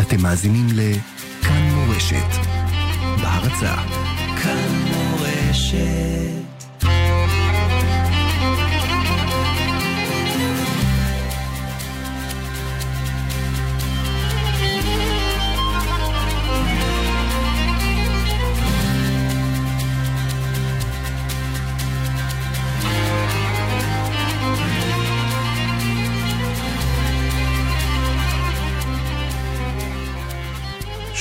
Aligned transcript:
אתם 0.00 0.22
מאזינים 0.22 0.66
לכאן 0.74 1.70
מורשת, 1.70 2.16
בהרצה. 3.22 3.74
כאן 4.42 4.82
מורשת 4.94 6.15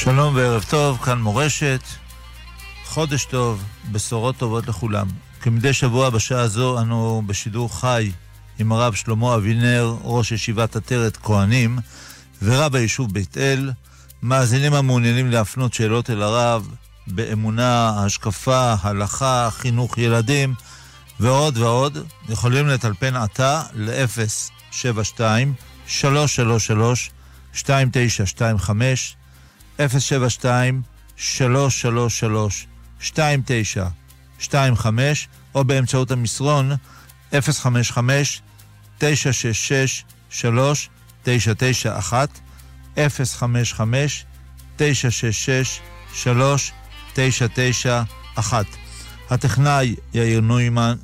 שלום 0.05 0.35
וערב 0.35 0.65
טוב, 0.69 0.97
כאן 0.97 1.21
מורשת. 1.21 1.81
חודש 2.85 3.25
טוב, 3.25 3.63
בשורות 3.91 4.37
טובות 4.37 4.67
לכולם. 4.67 5.07
כמדי 5.41 5.73
שבוע 5.73 6.09
בשעה 6.09 6.47
זו 6.47 6.81
אנו 6.81 7.21
בשידור 7.27 7.79
חי 7.79 8.11
עם 8.59 8.71
הרב 8.71 8.93
שלמה 8.93 9.35
אבינר, 9.35 9.95
ראש 10.03 10.31
ישיבת 10.31 10.75
עטרת 10.75 11.17
כהנים, 11.17 11.79
ורב 12.41 12.75
היישוב 12.75 13.13
בית 13.13 13.37
אל. 13.37 13.71
מאזינים 14.23 14.73
המעוניינים 14.73 15.31
להפנות 15.31 15.73
שאלות 15.73 16.09
אל 16.09 16.21
הרב 16.21 16.67
באמונה, 17.07 17.89
השקפה, 18.05 18.75
הלכה, 18.81 19.49
חינוך 19.51 19.97
ילדים 19.97 20.53
ועוד 21.19 21.57
ועוד, 21.57 21.97
יכולים 22.29 22.67
לטלפן 22.67 23.15
עתה 23.15 23.63
ל-072 23.73 25.19
333 25.87 27.11
2925 27.53 29.15
072-333-2925 29.79 29.83
או 35.55 35.63
באמצעות 35.63 36.11
המסרון 36.11 36.71
055-966-3991 37.31 37.35
055-966-3991 42.95 42.99
הטכנאי 49.29 49.95
יאיר 50.13 50.41
נוימן 50.41 50.95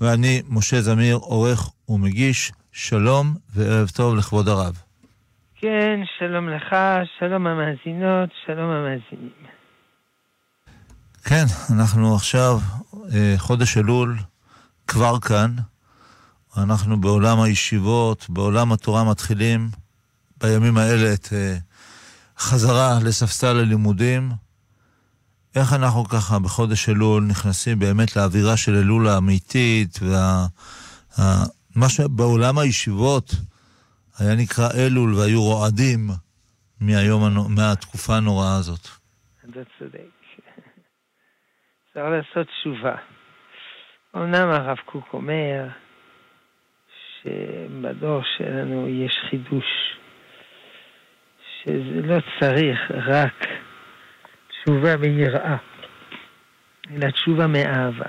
ואני 0.00 0.42
משה 0.48 0.82
זמיר, 0.82 1.16
עורך 1.16 1.70
ומגיש. 1.88 2.52
שלום 2.72 3.34
וערב 3.54 3.88
טוב 3.88 4.14
לכבוד 4.14 4.48
הרב. 4.48 4.83
כן, 5.64 6.00
שלום 6.18 6.48
לך, 6.48 6.76
שלום 7.18 7.46
המאזינות, 7.46 8.30
שלום 8.46 8.70
המאזינים. 8.70 9.32
כן, 11.24 11.44
אנחנו 11.74 12.14
עכשיו, 12.14 12.58
אה, 13.14 13.34
חודש 13.38 13.76
אלול, 13.76 14.16
כבר 14.86 15.20
כאן. 15.20 15.50
אנחנו 16.56 17.00
בעולם 17.00 17.40
הישיבות, 17.40 18.26
בעולם 18.28 18.72
התורה 18.72 19.04
מתחילים 19.04 19.70
בימים 20.40 20.76
האלה 20.76 21.14
את 21.14 21.28
אה, 21.32 21.56
חזרה 22.38 22.98
לספסל 23.02 23.58
הלימודים. 23.58 24.32
איך 25.56 25.72
אנחנו 25.72 26.04
ככה 26.04 26.38
בחודש 26.38 26.88
אלול 26.88 27.24
נכנסים 27.24 27.78
באמת 27.78 28.16
לאווירה 28.16 28.56
של 28.56 28.74
אלול 28.74 29.08
האמיתית, 29.08 29.98
ומה 30.02 31.88
שבעולם 31.88 32.58
הישיבות, 32.58 33.34
היה 34.18 34.34
נקרא 34.34 34.68
אלול 34.78 35.14
והיו 35.14 35.42
רועדים 35.42 36.00
מהיום, 36.80 37.22
מהתקופה 37.56 38.16
הנוראה 38.16 38.56
הזאת. 38.58 38.88
אתה 39.50 39.60
צודק. 39.78 40.14
צריך 41.94 42.06
לעשות 42.06 42.46
תשובה. 42.46 42.96
אמנם 44.16 44.48
הרב 44.48 44.78
קוק 44.84 45.08
אומר 45.12 45.68
שבדור 47.22 48.22
שלנו 48.36 48.88
יש 48.88 49.16
חידוש, 49.30 49.96
שזה 51.62 52.00
לא 52.02 52.16
צריך 52.40 52.80
רק 52.90 53.46
תשובה 54.48 54.96
מיראה, 54.96 55.56
אלא 56.90 57.10
תשובה 57.10 57.46
מאהבה. 57.46 58.08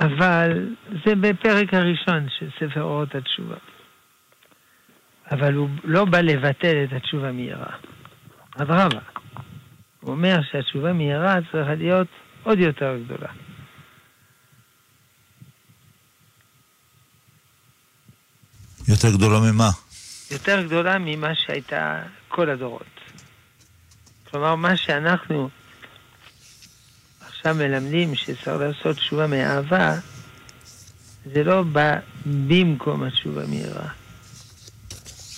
אבל 0.00 0.74
זה 1.06 1.14
בפרק 1.14 1.74
הראשון 1.74 2.28
של 2.38 2.50
ספר 2.60 2.82
אורות 2.82 3.14
התשובה. 3.14 3.56
אבל 5.30 5.54
הוא 5.54 5.68
לא 5.84 6.04
בא 6.04 6.20
לבטל 6.20 6.84
את 6.84 6.92
התשובה 6.92 7.32
מהירה. 7.32 7.76
אדרבה. 8.56 9.00
הוא 10.00 10.10
אומר 10.10 10.38
שהתשובה 10.50 10.92
מהירה 10.92 11.36
צריכה 11.52 11.74
להיות 11.74 12.08
עוד 12.42 12.58
יותר 12.58 12.98
גדולה. 13.04 13.28
יותר 18.88 19.10
גדולה 19.16 19.40
ממה? 19.40 19.70
יותר 20.30 20.62
גדולה 20.66 20.98
ממה 20.98 21.34
שהייתה 21.34 22.02
כל 22.28 22.50
הדורות. 22.50 23.00
כלומר, 24.30 24.54
מה 24.54 24.76
שאנחנו 24.76 25.48
עכשיו 27.20 27.54
מלמדים 27.54 28.14
שצריך 28.14 28.48
לעשות 28.48 28.96
תשובה 28.96 29.26
מאהבה, 29.26 29.94
זה 31.24 31.44
לא 31.44 31.62
בא 31.62 31.98
במקום 32.26 33.02
התשובה 33.02 33.46
מהירה. 33.46 33.88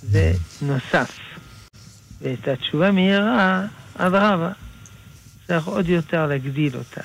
זה 0.02 0.32
נוסף. 0.62 1.18
ואת 2.20 2.48
התשובה 2.48 2.92
מהירה, 2.92 3.66
אדרבה, 3.94 4.52
צריך 5.46 5.66
עוד 5.66 5.88
יותר 5.88 6.26
להגדיל 6.26 6.76
אותה. 6.76 7.00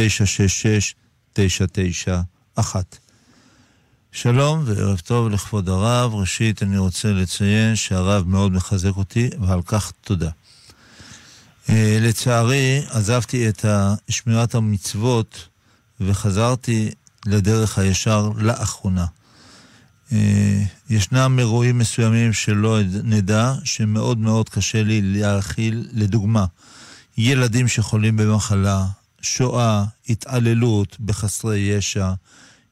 שלום 4.12 4.64
וערב 4.66 5.00
טוב 5.00 5.30
לכבוד 5.30 5.70
הרב. 5.70 6.16
ראשית, 6.16 6.64
אני 6.64 6.78
רוצה 6.78 7.12
לציין 7.12 7.76
שהרב 7.76 8.28
מאוד 8.28 8.52
מחזק 8.52 8.98
אותי, 8.98 9.30
ועל 9.40 9.62
כך 9.62 9.92
תודה. 10.02 10.30
Uh, 11.68 11.72
לצערי, 12.02 12.82
עזבתי 12.90 13.50
את 13.50 13.66
שמירת 14.10 14.56
המצוות 14.56 15.48
וחזרתי 16.02 16.92
לדרך 17.26 17.78
הישר 17.78 18.30
לאחרונה. 18.36 19.06
אה, 20.12 20.64
ישנם 20.90 21.36
אירועים 21.40 21.78
מסוימים 21.78 22.34
שלא 22.34 22.80
נדע, 23.04 23.54
שמאוד 23.64 24.18
מאוד 24.18 24.50
קשה 24.50 24.84
לי 24.84 25.02
להכיל, 25.02 25.88
לדוגמה, 25.92 26.46
ילדים 27.18 27.68
שחולים 27.68 28.18
במחלה, 28.18 28.86
שואה, 29.26 29.84
התעללות 30.10 31.00
בחסרי 31.00 31.58
ישע, 31.58 32.12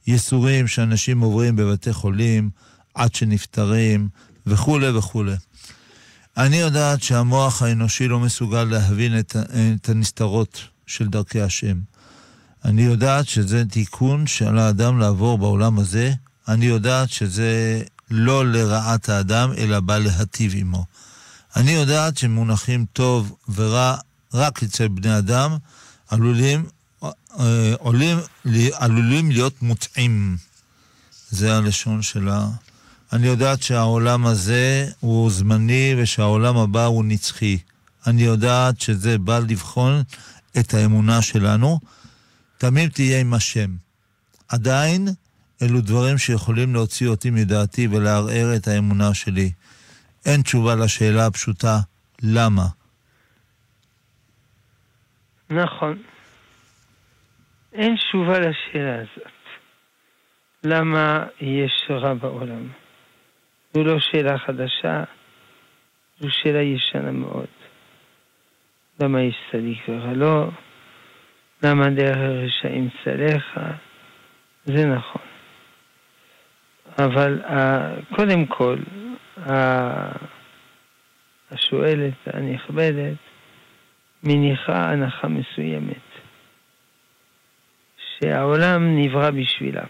ייסורים 0.07 0.67
שאנשים 0.67 1.19
עוברים 1.19 1.55
בבתי 1.55 1.93
חולים 1.93 2.49
עד 2.93 3.15
שנפטרים, 3.15 4.09
וכולי 4.45 4.89
וכולי. 4.89 5.35
אני 6.37 6.55
יודעת 6.55 7.03
שהמוח 7.03 7.61
האנושי 7.61 8.07
לא 8.07 8.19
מסוגל 8.19 8.63
להבין 8.63 9.19
את, 9.19 9.35
את 9.75 9.89
הנסתרות 9.89 10.61
של 10.87 11.07
דרכי 11.07 11.41
השם. 11.41 11.79
אני 12.65 12.81
יודעת 12.81 13.27
שזה 13.27 13.65
תיקון 13.65 14.27
שעל 14.27 14.59
האדם 14.59 14.99
לעבור 14.99 15.37
בעולם 15.37 15.79
הזה. 15.79 16.13
אני 16.47 16.65
יודעת 16.65 17.09
שזה 17.09 17.81
לא 18.11 18.45
לרעת 18.45 19.09
האדם, 19.09 19.51
אלא 19.57 19.79
בא 19.79 19.97
להטיב 19.97 20.53
עמו. 20.55 20.85
אני 21.55 21.71
יודעת 21.71 22.17
שמונחים 22.17 22.85
טוב 22.93 23.35
ורע 23.55 23.95
רק 24.33 24.63
אצל 24.63 24.87
בני 24.87 25.17
אדם, 25.17 25.57
עלולים, 26.13 26.65
אה, 27.39 27.73
עולים, 27.79 28.17
עלולים 28.73 29.31
להיות 29.31 29.61
מוטעים. 29.61 30.37
זה 31.29 31.57
הלשון 31.57 32.01
שלה. 32.01 32.47
אני 33.13 33.27
יודעת 33.27 33.63
שהעולם 33.63 34.25
הזה 34.25 34.89
הוא 34.99 35.31
זמני 35.31 35.95
ושהעולם 35.97 36.57
הבא 36.57 36.85
הוא 36.85 37.05
נצחי. 37.05 37.57
אני 38.07 38.21
יודעת 38.23 38.81
שזה 38.81 39.17
בא 39.17 39.39
לבחון 39.39 40.03
את 40.59 40.73
האמונה 40.73 41.21
שלנו. 41.21 41.79
תמיד 42.57 42.91
תהיה 42.91 43.19
עם 43.19 43.33
השם. 43.33 43.75
עדיין, 44.47 45.07
אלו 45.61 45.81
דברים 45.81 46.17
שיכולים 46.17 46.73
להוציא 46.73 47.07
אותי 47.07 47.29
מדעתי 47.29 47.87
ולערער 47.87 48.55
את 48.55 48.67
האמונה 48.67 49.13
שלי. 49.13 49.51
אין 50.25 50.41
תשובה 50.41 50.75
לשאלה 50.75 51.25
הפשוטה, 51.25 51.79
למה? 52.21 52.67
נכון. 55.53 56.01
אין 57.73 57.95
תשובה 57.95 58.39
לשאלה 58.39 58.95
הזאת. 58.95 59.31
למה 60.63 61.25
יש 61.41 61.87
רע 61.89 62.13
בעולם? 62.13 62.67
זו 63.73 63.83
לא 63.83 63.99
שאלה 63.99 64.37
חדשה, 64.37 65.03
זו 66.19 66.31
שאלה 66.31 66.61
ישנה 66.61 67.11
מאוד. 67.11 67.47
למה 68.99 69.21
יש 69.21 69.35
צדיק 69.51 69.79
ורע 69.87 70.13
לא? 70.13 70.49
למה 71.63 71.89
דרך 71.89 72.17
הרשעים 72.17 72.89
צלחה? 73.03 73.71
זה 74.65 74.85
נכון. 74.85 75.21
אבל 76.99 77.41
קודם 78.15 78.45
כל, 78.45 78.77
השואלת 81.51 82.13
הנכבדת 82.25 83.17
מניחה 84.23 84.89
הנחה 84.89 85.27
מסוימת, 85.27 86.09
שהעולם 87.97 88.99
נברא 88.99 89.29
בשבילה. 89.31 89.83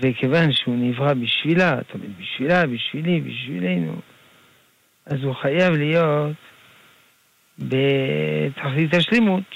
וכיוון 0.00 0.52
שהוא 0.52 0.76
נברא 0.76 1.14
בשבילה, 1.14 1.76
זאת 1.76 1.94
אומרת 1.94 2.16
בשבילה, 2.18 2.66
בשבילי, 2.66 3.20
בשבילנו, 3.20 4.00
אז 5.06 5.22
הוא 5.22 5.34
חייב 5.34 5.72
להיות 5.72 6.36
בתכלית 7.58 8.94
השלימות, 8.94 9.54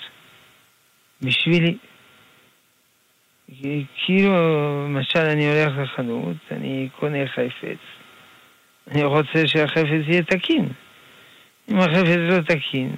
בשבילי. 1.22 1.76
כאילו, 3.94 4.34
למשל, 4.84 5.18
אני 5.18 5.46
הולך 5.46 5.78
לחנות, 5.78 6.36
אני 6.50 6.88
קונה 6.98 7.26
חפץ, 7.26 7.78
אני 8.90 9.04
רוצה 9.04 9.46
שהחפץ 9.46 10.04
יהיה 10.06 10.22
תקין. 10.22 10.68
אם 11.68 11.78
החפץ 11.78 12.16
לא 12.16 12.40
תקין, 12.40 12.94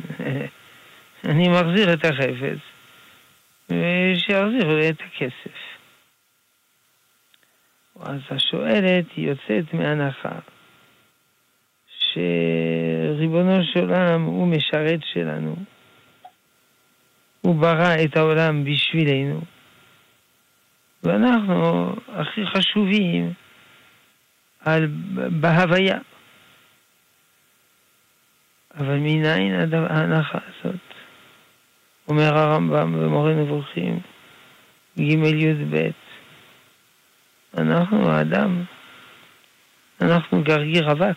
אני 1.30 1.48
מחזיר 1.48 1.92
את 1.92 2.04
החפץ, 2.04 2.58
ושיחזיר 3.70 4.88
את 4.88 5.00
הכסף. 5.00 5.74
אז 8.00 8.20
השואלת 8.30 9.04
יוצאת 9.16 9.74
מהנחה 9.74 10.38
שריבונו 12.14 13.64
של 13.64 13.80
עולם 13.80 14.22
הוא 14.22 14.48
משרת 14.48 15.00
שלנו. 15.12 15.56
הוא 17.40 17.54
ברא 17.54 17.94
את 18.04 18.16
העולם 18.16 18.64
בשבילנו, 18.64 19.40
ואנחנו 21.02 21.90
הכי 22.08 22.46
חשובים 22.46 23.32
על, 24.60 24.86
בהוויה. 25.40 25.98
אבל 28.78 28.96
מניין 28.96 29.74
ההנחה 29.74 30.38
הזאת? 30.38 30.80
אומר 32.08 32.38
הרמב"ם 32.38 32.92
במורה 32.92 33.32
נבוכים, 33.32 34.00
ג' 34.98 35.00
י"ב, 35.00 35.90
אנחנו 37.58 38.10
האדם, 38.10 38.64
אנחנו 40.00 40.42
גרגיר 40.42 40.92
אבק 40.92 41.16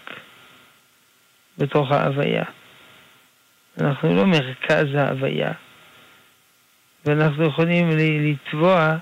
בתוך 1.57 1.91
ההוויה. 1.91 2.43
אנחנו 3.81 4.15
לא 4.15 4.25
מרכז 4.25 4.95
ההוויה, 4.95 5.51
ואנחנו 7.05 7.45
יכולים 7.45 7.89
לתבוע 7.97 8.97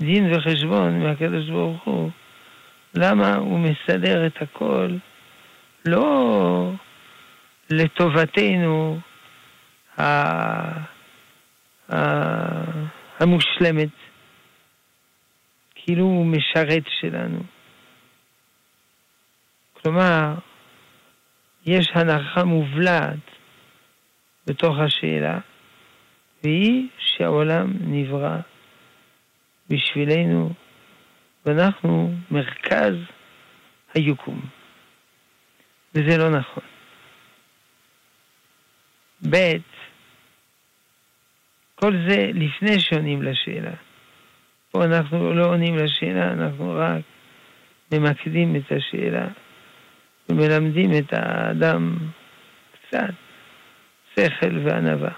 דין 0.00 0.32
וחשבון 0.32 1.02
מהקדוש 1.02 1.50
ברוך 1.50 1.84
הוא, 1.84 2.10
למה 2.94 3.34
הוא 3.34 3.58
מסדר 3.58 4.26
את 4.26 4.42
הכל 4.42 4.88
לא 5.84 6.72
לטובתנו 7.72 9.00
המושלמת, 13.18 13.88
כאילו 15.74 16.04
הוא 16.04 16.26
משרת 16.26 16.82
שלנו. 17.00 17.42
כלומר, 19.72 20.34
יש 21.66 21.88
הנחה 21.94 22.44
מובלעת 22.44 23.30
בתוך 24.46 24.76
השאלה, 24.78 25.38
והיא 26.44 26.88
שהעולם 26.98 27.72
נברא 27.80 28.36
בשבילנו, 29.68 30.52
ואנחנו 31.46 32.14
מרכז 32.30 32.94
היקום. 33.94 34.40
וזה 35.94 36.18
לא 36.18 36.30
נכון. 36.30 36.71
ב', 39.30 39.56
כל 41.74 41.92
זה 42.08 42.30
לפני 42.34 42.80
שעונים 42.80 43.22
לשאלה. 43.22 43.72
פה 44.70 44.84
אנחנו 44.84 45.34
לא 45.34 45.46
עונים 45.46 45.76
לשאלה, 45.76 46.32
אנחנו 46.32 46.74
רק 46.74 47.02
ממקדים 47.92 48.56
את 48.56 48.72
השאלה 48.72 49.28
ומלמדים 50.28 50.90
את 50.98 51.12
האדם 51.12 51.96
קצת 52.72 53.14
שכל 54.14 54.58
וענווה. 54.64 55.12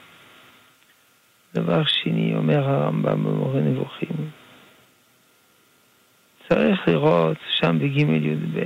דבר 1.55 1.85
שני, 1.85 2.35
אומר 2.35 2.69
הרמב"ם 2.69 3.25
במורה 3.25 3.61
נבוכים, 3.61 4.31
צריך 6.49 6.89
לראות 6.89 7.37
שם 7.51 7.79
בג' 7.79 7.97
י"ב, 7.97 8.61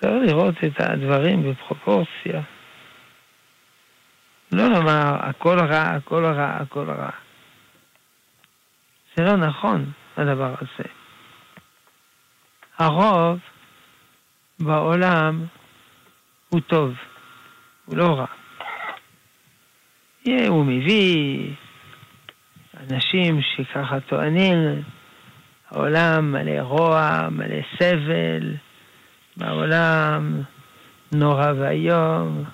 צריך 0.00 0.22
לראות 0.26 0.54
את 0.64 0.80
הדברים 0.80 1.50
בפרופורציה. 1.50 2.42
לא 4.52 4.68
לומר 4.68 5.16
הכל 5.20 5.58
רע, 5.58 5.82
הכל 5.82 6.24
רע, 6.24 6.56
הכל 6.60 6.90
רע. 6.90 7.10
זה 9.16 9.24
לא 9.24 9.36
נכון, 9.36 9.92
הדבר 10.16 10.54
הזה. 10.60 10.88
הרוב 12.78 13.38
בעולם 14.60 15.44
הוא 16.48 16.60
טוב, 16.60 16.94
הוא 17.84 17.96
לא 17.96 18.06
רע. 18.06 18.26
הוא 20.48 20.64
מביא 20.64 21.50
אנשים 22.80 23.40
שככה 23.42 24.00
טוענים, 24.00 24.82
העולם 25.70 26.32
מלא 26.32 26.60
רוע, 26.60 27.28
מלא 27.30 27.60
סבל, 27.78 28.54
בעולם 29.36 30.42
נורא 31.12 31.52
ואיום. 31.58 32.44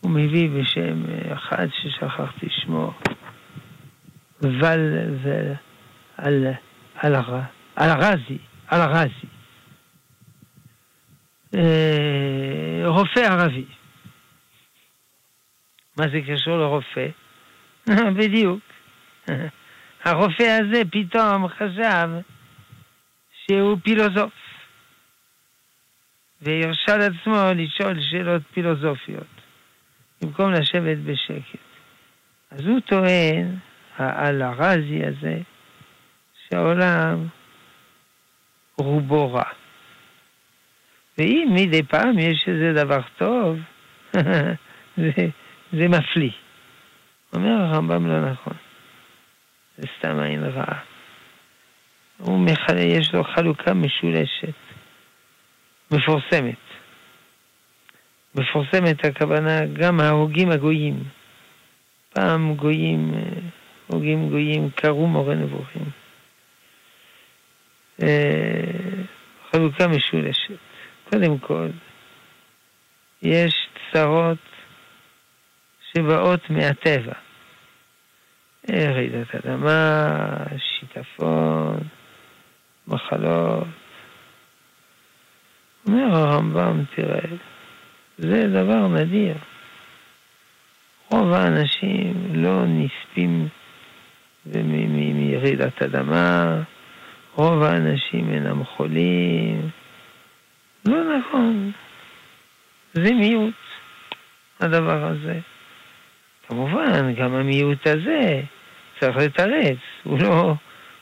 הוא 0.00 0.10
מביא 0.10 0.50
בשם 0.50 1.02
אחד 1.32 1.66
ששכחתי 1.72 2.46
שמו, 2.50 2.94
ול 4.40 4.90
ועל 5.22 6.46
על 7.76 7.90
הרזי, 7.90 8.38
על 8.66 8.80
הרזי. 8.80 9.26
אה, 11.54 12.82
רופא 12.86 13.20
ערבי. 13.20 13.64
מה 15.96 16.04
זה 16.12 16.20
קשור 16.28 16.56
לרופא? 16.56 17.08
בדיוק. 18.18 18.60
הרופא 20.04 20.58
הזה 20.60 20.82
פתאום 20.90 21.48
חשב 21.48 22.08
שהוא 23.32 23.78
פילוסוף, 23.82 24.32
והרשה 26.42 26.96
לעצמו 26.96 27.34
לשאול 27.54 28.00
שאלות 28.10 28.42
פילוסופיות, 28.54 29.39
במקום 30.20 30.52
לשבת 30.52 30.98
בשקט. 30.98 31.58
אז 32.50 32.66
הוא 32.66 32.80
טוען, 32.80 33.56
על 33.96 34.42
הרזי 34.42 35.04
הזה, 35.04 35.38
שהעולם 36.48 37.26
רובו 38.78 39.32
רע. 39.32 39.44
ואם 41.18 41.48
מדי 41.54 41.82
פעם 41.82 42.18
יש 42.18 42.48
איזה 42.48 42.84
דבר 42.84 43.00
טוב, 43.18 43.58
זה, 44.96 45.10
זה 45.72 45.88
מפליא. 45.88 46.30
אומר 47.32 47.50
הרמב"ם 47.50 48.06
לא 48.06 48.30
נכון. 48.30 48.54
זה 49.76 49.86
סתם 49.98 50.18
עין 50.18 50.44
רעה. 50.44 50.78
הוא 52.18 52.38
מחל... 52.38 52.78
יש 52.78 53.14
לו 53.14 53.24
חלוקה 53.24 53.74
משולשת, 53.74 54.54
מפורסמת. 55.90 56.56
מפורסמת 58.34 59.04
הכוונה 59.04 59.66
גם 59.66 60.00
ההוגים 60.00 60.50
הגויים. 60.50 61.04
פעם 62.12 62.54
גויים, 62.54 63.14
הוגים 63.86 64.28
גויים, 64.28 64.70
קראו 64.70 65.06
מורה 65.06 65.34
נבוכים. 65.34 65.84
אה, 68.02 69.02
חלוקה 69.50 69.88
משולשת. 69.88 70.58
קודם 71.10 71.38
כל, 71.38 71.68
יש 73.22 73.54
צרות 73.92 74.38
שבאות 75.92 76.50
מהטבע. 76.50 77.12
רעידת 78.70 79.34
אדמה, 79.34 80.16
שיטפון, 80.58 81.78
מחלות. 82.88 83.66
אומר 85.86 86.16
הרמב"ם, 86.16 86.84
תראה, 86.94 87.20
זה 88.20 88.46
דבר 88.48 88.88
נדיר. 88.88 89.34
רוב 91.10 91.32
האנשים 91.32 92.14
לא 92.34 92.64
נספים 92.66 93.48
מרעידת 94.46 95.82
אדמה, 95.82 96.62
רוב 97.34 97.62
האנשים 97.62 98.32
אינם 98.32 98.64
חולים. 98.64 99.70
לא 100.86 101.18
נכון. 101.18 101.72
זה 102.92 103.14
מיעוט, 103.14 103.54
הדבר 104.60 105.06
הזה. 105.06 105.38
כמובן, 106.48 107.14
גם 107.14 107.34
המיעוט 107.34 107.86
הזה 107.86 108.40
צריך 109.00 109.16
לתרץ, 109.16 109.78
הוא 110.02 110.18
לא, 110.18 110.54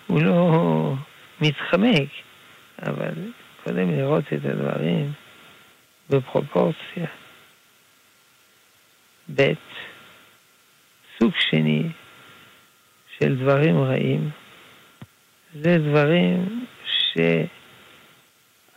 הוא 0.06 0.22
לא 0.22 0.94
מתחמק, 1.40 2.08
אבל 2.86 3.14
קודם 3.64 3.90
לראות 3.90 4.24
את 4.32 4.44
הדברים 4.44 5.12
בפרופורציה. 6.10 7.06
ב', 9.34 9.52
סוג 11.18 11.32
שני 11.38 11.82
של 13.18 13.36
דברים 13.36 13.82
רעים, 13.82 14.30
זה 15.54 15.78
דברים 15.78 16.66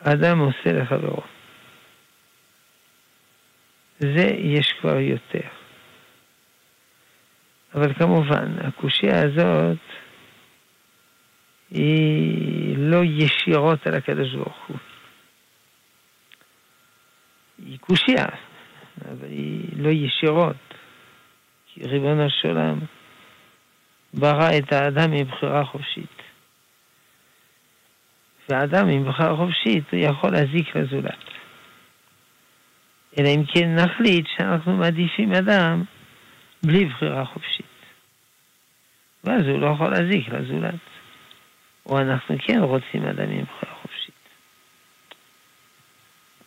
שאדם 0.04 0.40
עושה 0.40 0.72
לחברו. 0.74 1.22
זה 4.00 4.28
יש 4.38 4.74
כבר 4.82 5.00
יותר. 5.00 5.48
אבל 7.76 7.94
כמובן, 7.94 8.56
הקושייה 8.60 9.22
הזאת 9.24 9.78
היא 11.70 12.78
לא 12.78 13.02
ישירות 13.04 13.88
על 13.88 13.96
הקדוש 13.96 14.34
ברוך 14.34 14.68
הוא. 14.68 14.78
היא 17.66 17.80
קושייה, 17.80 18.26
אבל 19.12 19.28
היא 19.28 19.70
לא 19.78 19.90
ישירות. 19.90 20.56
כי 21.66 21.88
ריבונו 21.88 22.30
של 22.30 22.48
עולם 22.48 22.80
ברא 24.14 24.50
את 24.58 24.74
האדם 24.74 25.12
מבחירה 25.12 25.66
חופשית. 25.66 26.22
ואדם 28.50 28.90
עם 28.90 29.10
בחירה 29.10 29.36
חופשית 29.36 29.84
הוא 29.92 30.00
יכול 30.00 30.32
להזיק 30.32 30.76
לזולת. 30.76 31.24
אלא 33.20 33.28
אם 33.28 33.44
כן 33.54 33.76
נחליט 33.76 34.28
שאנחנו 34.38 34.78
מעדיפים 34.78 35.34
אדם 35.34 35.84
בלי 36.64 36.86
בחירה 36.86 37.26
חופשית. 37.26 37.66
ואז 39.24 39.42
הוא 39.48 39.60
לא 39.60 39.68
יכול 39.68 39.90
להזיק 39.90 40.30
לזולת. 40.30 40.80
או 41.86 42.00
אנחנו 42.00 42.36
כן 42.40 42.60
רוצים 42.60 43.06
אדם 43.06 43.30
עם 43.32 43.44
בחירה. 43.44 43.71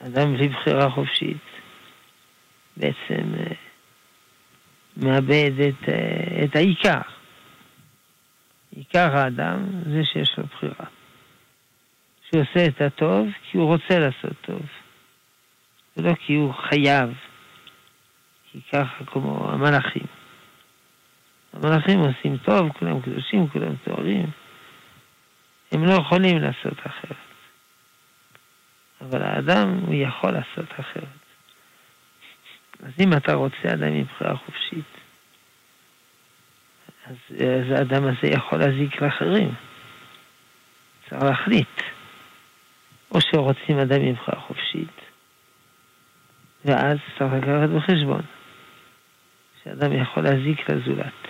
אדם 0.06 0.36
בלי 0.36 0.48
בחירה 0.48 0.90
חופשית 0.90 1.36
בעצם 2.76 3.34
אה, 3.38 3.54
מאבד 4.96 5.52
את, 5.68 5.88
אה, 5.88 6.44
את 6.44 6.56
העיקר. 6.56 7.00
עיקר 8.76 9.16
האדם 9.16 9.66
זה 9.84 10.04
שיש 10.04 10.38
לו 10.38 10.44
בחירה. 10.44 10.86
שהוא 12.28 12.42
עושה 12.42 12.66
את 12.66 12.80
הטוב 12.80 13.28
כי 13.50 13.58
הוא 13.58 13.66
רוצה 13.66 13.98
לעשות 13.98 14.32
טוב. 14.40 14.62
ולא 15.96 16.14
כי 16.14 16.34
הוא 16.34 16.54
חייב. 16.54 17.10
כי 18.52 18.60
ככה 18.72 19.04
כמו 19.04 19.50
המלאכים. 19.50 20.06
המלאכים 21.52 22.00
עושים 22.00 22.36
טוב, 22.36 22.72
כולם 22.78 23.00
קדושים, 23.00 23.48
כולם 23.48 23.76
טהורים. 23.84 24.26
הם 25.72 25.84
לא 25.84 25.92
יכולים 25.92 26.38
לעשות 26.38 26.78
אחרת. 26.86 27.33
אבל 29.10 29.22
האדם, 29.22 29.92
יכול 29.92 30.30
לעשות 30.30 30.72
אחרת. 30.80 31.24
אז 32.82 32.92
אם 33.00 33.12
אתה 33.12 33.34
רוצה 33.34 33.72
אדם 33.72 34.00
מבחירה 34.00 34.36
חופשית, 34.36 34.84
אז, 37.06 37.16
אז 37.30 37.70
האדם 37.70 38.04
הזה 38.04 38.26
יכול 38.34 38.58
להזיק 38.58 39.02
לאחרים. 39.02 39.54
צריך 41.10 41.22
להחליט. 41.22 41.82
או 43.10 43.20
שרוצים 43.20 43.78
אדם 43.78 44.02
מבחירה 44.02 44.40
חופשית, 44.40 45.00
ואז 46.64 46.98
צריך 47.18 47.32
לקחת 47.32 47.68
בחשבון 47.76 48.22
שאדם 49.64 49.92
יכול 49.92 50.22
להזיק 50.22 50.70
לזולת. 50.70 51.28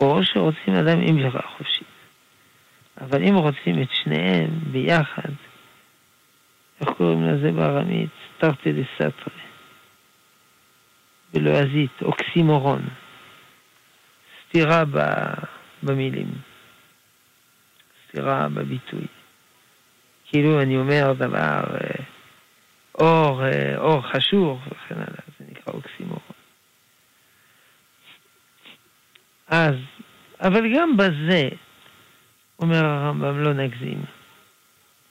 או 0.00 0.24
שרוצים 0.24 0.74
אדם 0.74 1.00
עם 1.00 1.16
בחירה 1.16 1.42
חופשית. 1.56 1.86
אבל 3.00 3.22
אם 3.22 3.34
רוצים 3.34 3.82
את 3.82 3.88
שניהם 3.92 4.50
ביחד, 4.72 5.30
איך 6.80 6.88
קוראים 6.96 7.22
לזה 7.22 7.52
בארמית? 7.52 8.10
סטרטה 8.36 8.70
דה. 8.72 9.08
בלועזית, 11.32 12.02
אוקסימורון. 12.02 12.88
סתירה 14.48 14.82
במילים. 15.82 16.30
סתירה 18.08 18.48
בביטוי. 18.48 19.06
כאילו 20.26 20.62
אני 20.62 20.76
אומר 20.76 21.12
דבר, 21.12 21.62
אה, 21.74 22.04
אור, 22.94 23.44
אה, 23.44 23.76
אור 23.76 24.02
חשוך 24.02 24.60
וכן 24.66 24.94
הלאה, 24.94 25.24
זה 25.38 25.44
נקרא 25.50 25.74
אוקסימורון. 25.74 26.34
אז, 29.48 29.74
אבל 30.40 30.76
גם 30.76 30.96
בזה, 30.96 31.48
אומר 32.58 32.84
הרמב"ם, 32.84 33.38
לא 33.38 33.54
נגזים. 33.54 34.04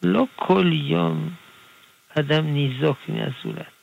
לא 0.04 0.26
כל 0.36 0.66
יום 0.72 1.30
אדם 2.20 2.54
ניזוק 2.54 2.98
מהזולת. 3.08 3.74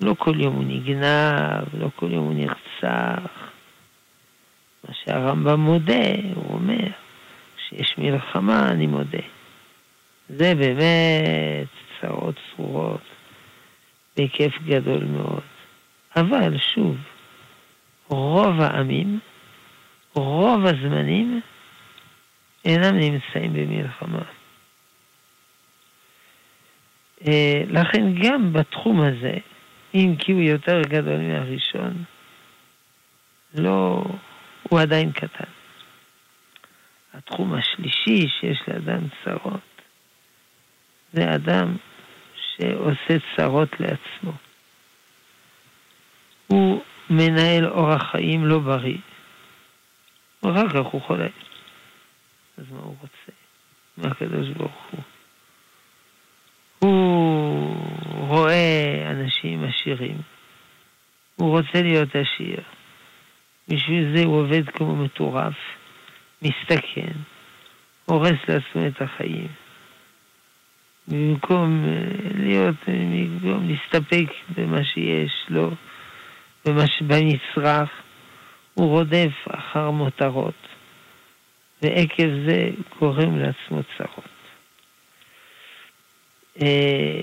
לא 0.00 0.14
כל 0.18 0.40
יום 0.40 0.54
הוא 0.54 0.64
נגנב, 0.64 1.64
לא 1.78 1.88
כל 1.96 2.12
יום 2.12 2.24
הוא 2.24 2.34
נרצח. 2.34 3.30
מה 4.84 4.94
שהרמב"ם 5.04 5.60
מודה, 5.60 6.10
הוא 6.34 6.54
אומר, 6.54 6.88
שיש 7.68 7.98
מלחמה, 7.98 8.68
אני 8.70 8.86
מודה. 8.86 9.22
זה 10.28 10.54
באמת 10.54 11.68
צרות 12.00 12.34
צרורות 12.56 13.00
בהיקף 14.16 14.52
גדול 14.66 15.04
מאוד. 15.04 15.42
אבל 16.16 16.58
שוב, 16.58 16.96
רוב 18.08 18.60
העמים, 18.60 19.18
רוב 20.14 20.66
הזמנים, 20.66 21.40
אינם 22.64 22.96
נמצאים 22.98 23.52
במלחמה. 23.52 24.22
אה, 27.28 27.62
לכן 27.68 28.14
גם 28.22 28.52
בתחום 28.52 29.00
הזה, 29.00 29.34
אם 29.94 30.14
כי 30.18 30.32
הוא 30.32 30.42
יותר 30.42 30.82
גדול 30.82 31.18
מהראשון, 31.18 32.04
לא, 33.54 34.04
הוא 34.62 34.80
עדיין 34.80 35.12
קטן. 35.12 35.50
התחום 37.14 37.54
השלישי 37.54 38.28
שיש 38.28 38.58
לאדם 38.68 39.00
צרות, 39.24 39.60
זה 41.12 41.34
אדם 41.34 41.76
שעושה 42.36 43.16
צרות 43.36 43.68
לעצמו. 43.80 44.32
הוא 46.46 46.82
מנהל 47.10 47.66
אורח 47.66 48.10
חיים 48.10 48.46
לא 48.46 48.58
בריא. 48.58 48.98
ואחר 50.42 50.68
כך 50.68 50.86
הוא 50.92 51.02
חולה. 51.02 51.28
אז 52.58 52.64
מה 52.70 52.78
הוא 52.78 52.96
רוצה? 53.00 53.32
מהקדוש 53.96 54.48
ברוך 54.48 54.86
הוא. 54.90 55.00
הוא 56.84 58.28
רואה 58.28 59.10
אנשים 59.10 59.64
עשירים, 59.64 60.16
הוא 61.36 61.58
רוצה 61.58 61.82
להיות 61.82 62.08
עשיר. 62.08 62.60
בשביל 63.68 64.16
זה 64.16 64.24
הוא 64.24 64.40
עובד 64.40 64.68
כמו 64.68 64.96
מטורף, 64.96 65.54
מסתכן, 66.42 67.12
הורס 68.04 68.38
לעצמו 68.48 68.86
את 68.86 69.02
החיים. 69.02 69.48
במקום 71.08 71.84
אה, 71.84 72.04
להיות, 72.34 72.74
במקום 72.88 73.68
להסתפק 73.68 74.32
במה 74.56 74.84
שיש 74.84 75.44
לו, 75.48 75.70
במה 76.64 76.86
שבמצרך, 76.86 77.90
הוא 78.74 78.90
רודף 78.90 79.34
אחר 79.50 79.90
מותרות, 79.90 80.68
ועקב 81.82 82.28
זה 82.46 82.70
גורם 82.98 83.38
לעצמו 83.38 83.80
צרות. 83.98 84.33
אה, 86.62 87.22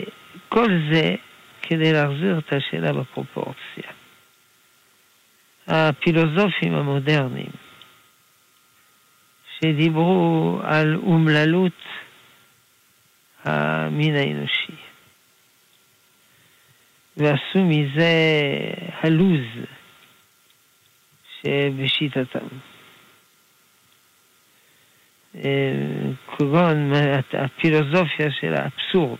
כל 0.50 0.68
זה 0.92 1.16
כדי 1.62 1.94
להחזיר 1.94 2.40
את 2.40 2.54
השאלה 2.54 2.94
בפרופורציה. 2.94 3.92
הפילוסופים 5.68 6.74
המודרניים 6.74 7.52
שדיברו 9.60 10.60
על 10.64 10.96
אומללות 10.96 11.82
המין 13.44 14.16
האנושי 14.16 14.76
ועשו 17.18 17.60
מזה 17.66 18.14
הלוז 19.02 19.46
שבשיטתם. 21.42 22.48
אה, 25.36 26.12
כגון 26.38 26.92
הפילוסופיה 27.34 28.32
של 28.32 28.54
האבסורד 28.54 29.20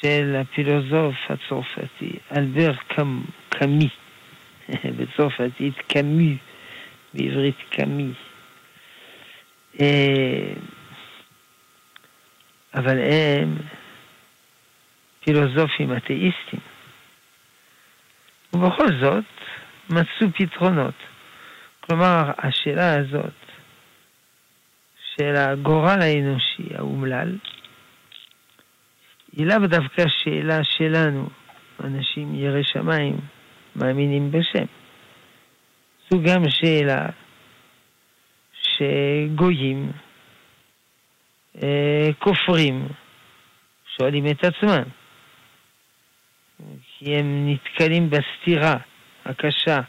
של 0.00 0.36
הפילוסוף 0.40 1.14
הצרפתי, 1.28 2.18
אלבר 2.36 2.72
קאמי, 3.50 3.88
בצרפתית 4.96 5.74
קאמי, 5.88 6.36
בעברית 7.14 7.56
קאמי. 7.70 8.12
אה, 9.80 10.52
אבל 12.74 12.98
הם 12.98 13.56
פילוסופים 15.24 15.96
אתאיסטים. 15.96 16.60
ובכל 18.52 18.86
זאת 19.00 19.24
מצאו 19.90 20.26
פתרונות. 20.38 20.94
כלומר, 21.80 22.30
השאלה 22.38 22.94
הזאת 22.98 23.39
של 25.20 25.36
הגורל 25.36 26.02
האנושי 26.02 26.68
האומלל, 26.74 27.38
היא 29.32 29.46
לאו 29.46 29.66
דווקא 29.66 30.02
שאלה 30.08 30.64
שלנו, 30.64 31.28
אנשים 31.84 32.34
יראי 32.34 32.64
שמיים, 32.64 33.16
מאמינים 33.76 34.30
בשם. 34.30 34.64
זו 36.10 36.22
גם 36.22 36.42
שאלה 36.48 37.06
שגויים 38.52 39.92
אה, 41.62 42.08
כופרים, 42.18 42.88
שואלים 43.96 44.26
את 44.26 44.44
עצמם, 44.44 44.82
כי 46.82 47.14
הם 47.14 47.48
נתקלים 47.48 48.10
בסתירה 48.10 48.76
הקשה 49.24 49.80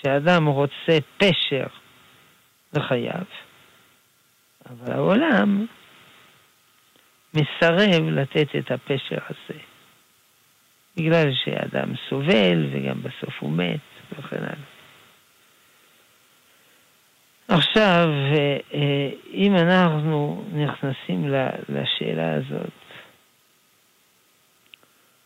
שאדם 0.00 0.46
רוצה 0.46 0.98
פשר 1.18 1.66
לחייו, 2.72 3.24
אבל 4.70 4.92
העולם 4.92 5.66
מסרב 7.34 8.08
לתת 8.10 8.48
את 8.58 8.70
הפשר 8.70 9.18
הזה, 9.28 9.60
בגלל 10.96 11.32
שאדם 11.44 11.92
סובל 12.08 12.66
וגם 12.72 13.02
בסוף 13.02 13.34
הוא 13.40 13.52
מת 13.52 13.80
וכן 14.18 14.42
הלאה. 14.42 14.76
עכשיו, 17.48 18.08
אה, 18.10 18.58
אה, 18.74 19.10
אם 19.32 19.56
אנחנו 19.56 20.44
נכנסים 20.52 21.32
לשאלה 21.68 22.34
הזאת, 22.34 22.70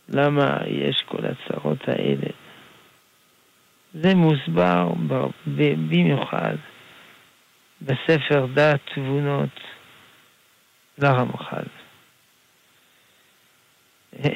למה 0.09 0.59
יש 0.66 1.03
כל 1.03 1.22
הצרות 1.26 1.88
האלה? 1.88 2.31
זה 3.94 4.14
מוסבר 4.14 4.88
במיוחד 5.46 6.57
בספר 7.83 8.47
דעת 8.55 8.81
תבונות 8.95 9.61
לרמח"ל. 10.99 11.64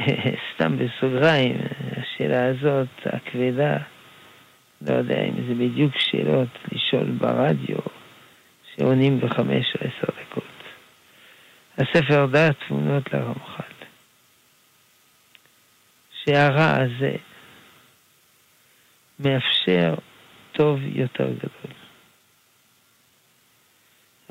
סתם 0.55 0.77
בסוגריים, 0.79 1.57
השאלה 1.97 2.47
הזאת, 2.47 2.89
הכבדה, 3.07 3.77
לא 4.83 4.95
יודע 4.95 5.23
אם 5.25 5.35
זה 5.49 5.55
בדיוק 5.55 5.93
שאלות 5.99 6.49
לשאול 6.73 7.11
ברדיו, 7.11 7.79
שעונים 8.75 9.21
בחמש 9.21 9.75
או 9.75 9.81
עשר 9.81 10.13
דקות. 10.23 10.45
הספר 11.79 12.27
דעת 12.27 12.57
תמונות 12.69 13.13
לרמח"ל. 13.13 13.75
שהרע 16.25 16.77
הזה 16.77 17.17
מאפשר 19.21 19.95
טוב 20.53 20.79
יותר 20.83 21.29
גדול. 21.29 21.64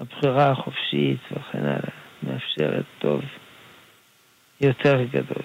הבחירה 0.03 0.51
החופשית 0.51 1.19
וכן 1.31 1.65
הלאה 1.65 1.93
מאפשרת 2.23 2.85
טוב 2.99 3.21
יותר 4.61 5.03
גדול. 5.03 5.43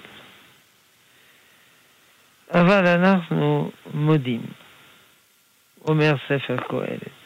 אבל 2.51 2.87
אנחנו 2.87 3.71
מודים, 3.93 4.41
אומר 5.87 6.11
ספר 6.27 6.57
קהלת. 6.57 7.19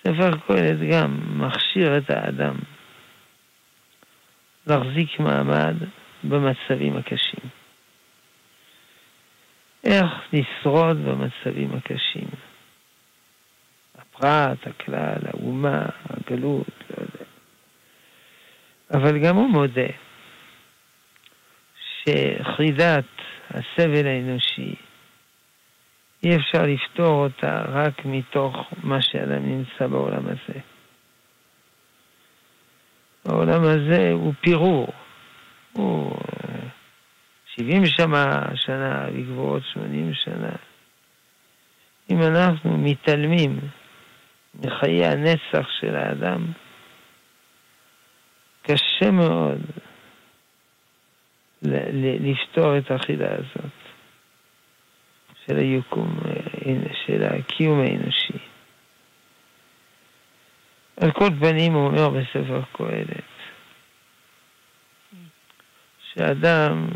ספר 0.00 0.30
קהלת 0.46 0.78
גם 0.92 1.18
מכשיר 1.38 1.98
את 1.98 2.10
האדם 2.10 2.54
להחזיק 4.66 5.20
מעמד 5.20 5.74
במצבים 6.24 6.96
הקשים. 6.96 7.50
איך 9.84 10.12
לשרוד 10.32 10.96
במצבים 11.04 11.70
הקשים. 11.74 12.28
הפרט, 14.22 14.66
הכלל, 14.66 15.18
האומה, 15.26 15.86
הגלות, 16.10 16.66
לא 16.90 17.02
יודע. 17.02 17.24
אבל 18.94 19.18
גם 19.18 19.36
הוא 19.36 19.48
מודה 19.48 19.92
שחידת 22.04 23.04
הסבל 23.50 24.06
האנושי, 24.06 24.74
אי 26.24 26.36
אפשר 26.36 26.62
לפתור 26.62 27.24
אותה 27.24 27.62
רק 27.68 28.04
מתוך 28.04 28.56
מה 28.82 29.02
שאדם 29.02 29.46
נמצא 29.46 29.86
בעולם 29.86 30.26
הזה. 30.26 30.60
העולם 33.24 33.62
הזה 33.64 34.10
הוא 34.12 34.34
פירור, 34.40 34.92
הוא 35.72 36.16
70 37.56 37.86
שמה, 37.86 38.42
שנה, 38.54 39.06
לגבורות 39.08 39.62
80 39.72 40.14
שנה. 40.14 40.52
אם 42.10 42.22
אנחנו 42.22 42.78
מתעלמים 42.78 43.58
מחיי 44.54 45.06
הנצח 45.06 45.68
של 45.80 45.96
האדם, 45.96 46.46
קשה 48.62 49.10
מאוד 49.10 49.60
לפתור 52.20 52.78
את 52.78 52.90
החידה 52.90 53.34
הזאת 53.34 53.72
של 55.46 55.56
היקום, 55.56 56.20
של 57.06 57.22
הקיום 57.22 57.80
האנושי. 57.80 58.38
על 60.96 61.12
כל 61.12 61.28
פנים 61.40 61.72
הוא 61.72 61.86
אומר 61.86 62.08
בספר 62.08 62.60
קהלת, 62.72 63.24
שאדם 66.14 66.88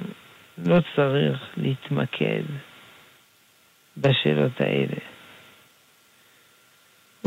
לא 0.66 0.76
צריך 0.96 1.40
להתמקד 1.56 2.42
בשאלות 3.96 4.60
האלה. 4.60 5.15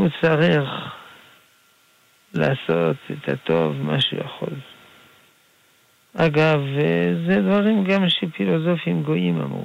הוא 0.00 0.08
צריך 0.22 0.70
לעשות 2.34 2.96
את 3.10 3.28
הטוב 3.28 3.76
מה 3.82 4.00
שהוא 4.00 4.20
יכול. 4.20 4.54
אגב, 6.16 6.60
זה 7.26 7.40
דברים 7.40 7.84
גם 7.84 8.08
שפילוסופים 8.08 9.02
גויים 9.02 9.40
אמרו. 9.40 9.64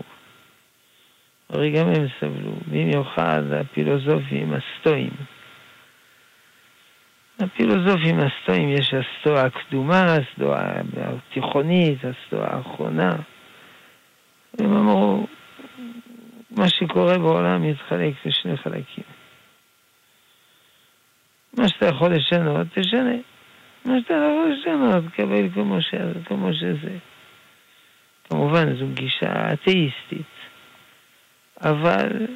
הרי 1.50 1.72
גם 1.72 1.88
הם 1.88 2.08
סבלו, 2.20 2.52
במיוחד 2.68 3.44
הפילוסופים 3.52 4.54
הסטואים. 4.54 5.12
הפילוסופים 7.40 8.20
הסטואים 8.20 8.70
יש 8.70 8.94
הסטואה 8.94 9.46
הקדומה, 9.46 10.16
הסטואה 10.16 10.82
התיכונית, 10.96 12.00
הסטואה 12.06 12.56
האחרונה. 12.56 13.16
הם 14.60 14.74
אמרו, 14.74 15.28
מה 16.52 16.70
שקורה 16.70 17.18
בעולם 17.18 17.64
יתחלק 17.64 18.14
לשני 18.26 18.58
חלקים. 18.58 19.15
מה 21.58 21.68
שאתה 21.68 21.86
יכול 21.86 22.16
לשנות, 22.16 22.68
תשנה. 22.74 23.16
מה 23.86 23.94
שאתה 24.02 24.14
לא 24.14 24.26
יכול 24.26 24.54
לשנות, 24.60 25.14
תקבל 25.14 25.50
כמו, 25.54 25.82
ש... 25.82 25.96
כמו 26.26 26.54
שזה. 26.54 26.98
כמובן, 28.30 28.76
זו 28.76 28.86
גישה 28.94 29.54
אתאיסטית, 29.54 30.36
אבל 31.62 32.28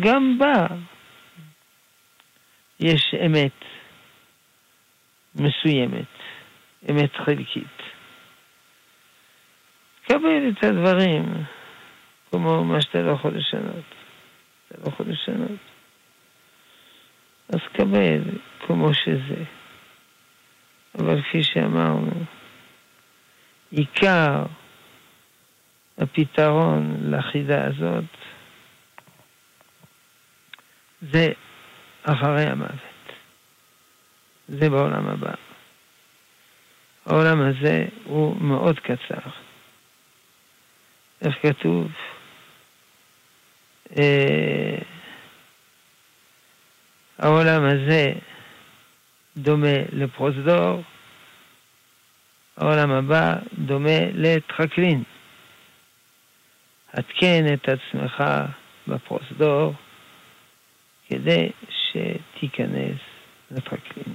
גם 0.00 0.38
בה 0.38 0.66
יש 2.80 3.14
אמת 3.26 3.64
מסוימת, 5.34 6.06
אמת 6.90 7.16
חלקית. 7.16 7.82
קבל 10.08 10.48
את 10.48 10.64
הדברים 10.64 11.44
כמו 12.30 12.64
מה 12.64 12.82
שאתה 12.82 13.02
לא 13.02 13.12
יכול 13.12 13.36
לשנות. 13.36 13.84
אתה 14.68 14.78
לא 14.82 14.88
יכול 14.88 15.06
לשנות. 15.08 15.67
אז 17.48 17.60
קבל 17.72 18.22
כמו 18.66 18.94
שזה. 18.94 19.44
אבל 20.98 21.22
כפי 21.22 21.42
שאמרנו, 21.42 22.10
עיקר 23.70 24.44
הפתרון 25.98 26.96
לחידה 27.02 27.66
הזאת 27.66 28.04
זה 31.12 31.28
אחרי 32.02 32.44
המוות. 32.44 33.12
זה 34.48 34.70
בעולם 34.70 35.08
הבא. 35.08 35.34
העולם 37.06 37.40
הזה 37.40 37.84
הוא 38.04 38.36
מאוד 38.40 38.80
קצר. 38.80 39.30
איך 41.22 41.34
כתוב? 41.42 41.92
אה, 43.96 44.78
העולם 47.18 47.64
הזה 47.64 48.12
דומה 49.36 49.76
לפרוזדור, 49.92 50.82
העולם 52.56 52.90
הבא 52.90 53.34
דומה 53.58 53.98
לטרקלין. 54.14 55.02
התקן 56.92 57.54
את 57.54 57.68
עצמך 57.68 58.24
בפרוזדור 58.88 59.74
כדי 61.08 61.50
שתיכנס 61.70 62.98
לטרקלין. 63.50 64.14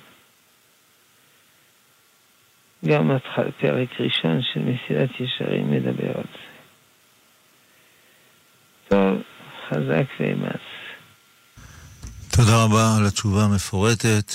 גם 2.86 3.12
פרק 3.60 3.90
ראשון 4.00 4.42
של 4.42 4.60
מסילת 4.60 5.10
ישרים 5.20 5.72
מדבר 5.72 6.18
על 6.18 6.24
זה. 6.34 6.54
טוב, 8.88 9.22
חזק 9.70 10.06
ואמץ. 10.20 10.73
תודה 12.36 12.64
רבה 12.64 12.98
על 12.98 13.06
התשובה 13.06 13.44
המפורטת. 13.44 14.34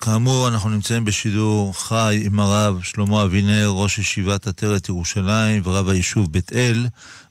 כאמור, 0.00 0.48
אנחנו 0.48 0.70
נמצאים 0.70 1.04
בשידור 1.04 1.78
חי 1.78 2.22
עם 2.24 2.40
הרב 2.40 2.82
שלמה 2.82 3.22
אבינר, 3.22 3.68
ראש 3.68 3.98
ישיבת 3.98 4.46
עטרת 4.46 4.88
ירושלים 4.88 5.62
ורב 5.64 5.88
היישוב 5.88 6.32
בית 6.32 6.52
אל. 6.52 6.86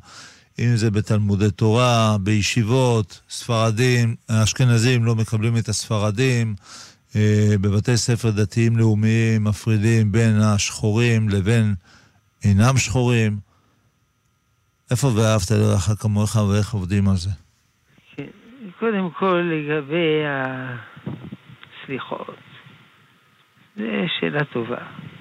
אם 0.58 0.76
זה 0.76 0.90
בתלמודי 0.90 1.50
תורה, 1.50 2.16
בישיבות, 2.20 3.20
ספרדים, 3.28 4.14
האשכנזים 4.28 5.04
לא 5.04 5.14
מקבלים 5.14 5.56
את 5.56 5.68
הספרדים, 5.68 6.54
אה, 7.16 7.54
בבתי 7.60 7.96
ספר 7.96 8.30
דתיים 8.30 8.76
לאומיים 8.76 9.44
מפרידים 9.44 10.12
בין 10.12 10.40
השחורים 10.40 11.28
לבין 11.28 11.74
אינם 12.44 12.76
שחורים. 12.76 13.38
איפה 14.90 15.06
ואהבת 15.06 15.50
לרעך 15.50 15.90
כמוך 16.00 16.36
ואיך 16.36 16.72
עובדים 16.72 17.08
על 17.08 17.16
זה? 17.16 17.30
קודם 18.78 19.10
כל, 19.10 19.50
לגבי 19.52 20.22
הסליחות, 21.84 22.36
זו 23.76 23.84
שאלה 24.20 24.44
טובה. 24.44 25.11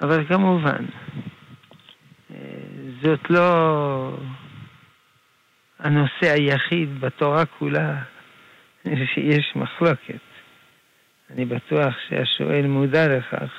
אבל 0.00 0.26
כמובן, 0.28 0.84
אה, 2.30 2.36
זאת 3.02 3.30
לא 3.30 4.18
הנושא 5.78 6.32
היחיד 6.32 7.00
בתורה 7.00 7.46
כולה 7.46 8.02
שיש 9.14 9.52
מחלוקת. 9.56 10.18
אני 11.30 11.44
בטוח 11.44 11.94
שהשואל 12.08 12.66
מודע 12.66 13.16
לכך. 13.16 13.50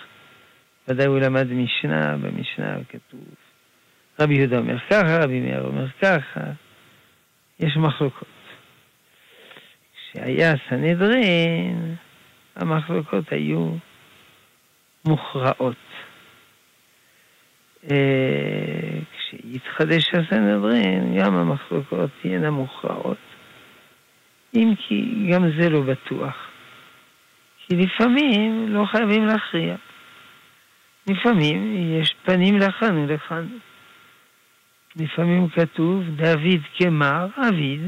ודאי 0.87 1.05
הוא 1.05 1.19
למד 1.19 1.47
משנה, 1.51 2.17
במשנה 2.17 2.77
כתוב. 2.89 3.25
רבי 4.19 4.35
יהודה 4.35 4.57
אומר 4.57 4.79
ככה, 4.79 5.23
רבי 5.23 5.39
מאיר 5.39 5.61
אומר 5.61 5.87
ככה. 6.01 6.41
יש 7.59 7.77
מחלוקות. 7.77 8.27
כשהיה 9.95 10.53
סנהדרין, 10.69 11.95
המחלוקות 12.55 13.31
היו 13.31 13.71
מוכרעות. 15.05 15.75
אה, 17.83 18.99
כשיתחדש 19.17 20.09
הסנהדרין, 20.13 21.17
גם 21.19 21.35
המחלוקות 21.35 22.09
תהיינה 22.21 22.51
מוכרעות. 22.51 23.17
אם 24.55 24.73
כי 24.77 25.27
גם 25.31 25.43
זה 25.59 25.69
לא 25.69 25.81
בטוח. 25.81 26.35
כי 27.57 27.75
לפעמים 27.75 28.65
לא 28.69 28.85
חייבים 28.85 29.25
להכריע. 29.25 29.75
לפעמים 31.07 31.75
יש 31.99 32.15
פנים 32.25 32.57
לכאן 32.57 32.97
ולכאן. 32.97 33.45
לפעמים 34.95 35.49
כתוב 35.49 36.03
דוד 36.15 36.61
כמר 36.77 37.27
אביד, 37.49 37.81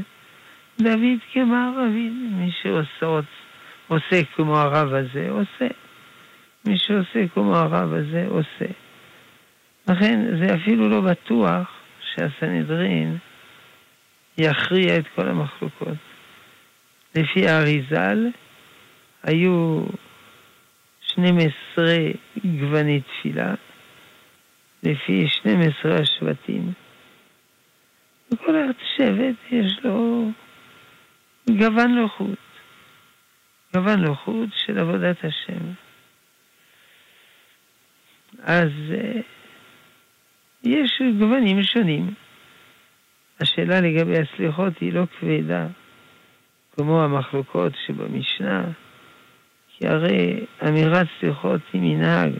דוד 0.80 1.18
כמר 1.32 1.86
אביד. 1.86 2.12
מי 2.12 2.50
שעושה 2.62 3.26
עושה 3.88 4.24
כמו 4.36 4.58
הרב 4.58 4.94
הזה, 4.94 5.28
עושה. 5.30 5.74
מי 6.64 6.78
שעושה 6.78 7.28
כמו 7.34 7.56
הרב 7.56 7.92
הזה, 7.92 8.26
עושה. 8.28 8.72
לכן 9.88 10.20
זה 10.38 10.54
אפילו 10.54 10.88
לא 10.88 11.00
בטוח 11.00 11.70
שהסנהדרין 12.00 13.18
יכריע 14.38 14.96
את 14.96 15.04
כל 15.14 15.28
המחלוקות. 15.28 15.98
לפי 17.14 17.48
האריזל, 17.48 18.26
היו 19.22 19.84
12 21.00 21.96
גווני 22.44 23.00
תפילה, 23.00 23.54
לפי 24.82 25.28
12 25.28 25.94
השבטים. 25.94 26.72
וכל 28.32 28.54
שבט 28.96 29.36
יש 29.50 29.78
לו 29.84 30.30
גוון 31.50 31.94
לוחות. 31.94 32.38
גוון 33.74 34.00
לוחות 34.00 34.48
של 34.56 34.78
עבודת 34.78 35.16
השם. 35.24 35.72
אז 38.42 38.70
אה, 38.90 39.20
יש 40.64 41.02
גוונים 41.18 41.62
שונים. 41.62 42.14
השאלה 43.40 43.80
לגבי 43.80 44.18
הסליחות 44.18 44.72
היא 44.80 44.92
לא 44.92 45.02
כבדה, 45.20 45.66
כמו 46.76 47.02
המחלוקות 47.02 47.72
שבמשנה. 47.86 48.64
כי 49.68 49.88
הרי 49.88 50.46
אמירת 50.68 51.06
סליחות 51.20 51.60
היא 51.72 51.80
מנהג. 51.82 52.32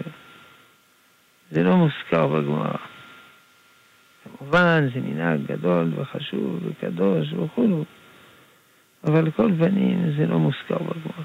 זה 1.51 1.63
לא 1.63 1.77
מוזכר 1.77 2.27
בגמרא. 2.27 2.77
כמובן, 4.25 4.89
זה 4.95 5.01
מנהג 5.01 5.41
גדול 5.47 5.93
וחשוב 5.97 6.61
וקדוש 6.67 7.33
וכולו, 7.33 7.85
אבל 9.05 9.31
כל 9.31 9.51
פנים 9.59 10.13
זה 10.17 10.27
לא 10.27 10.39
מוזכר 10.39 10.79
בגמרא. 10.79 11.25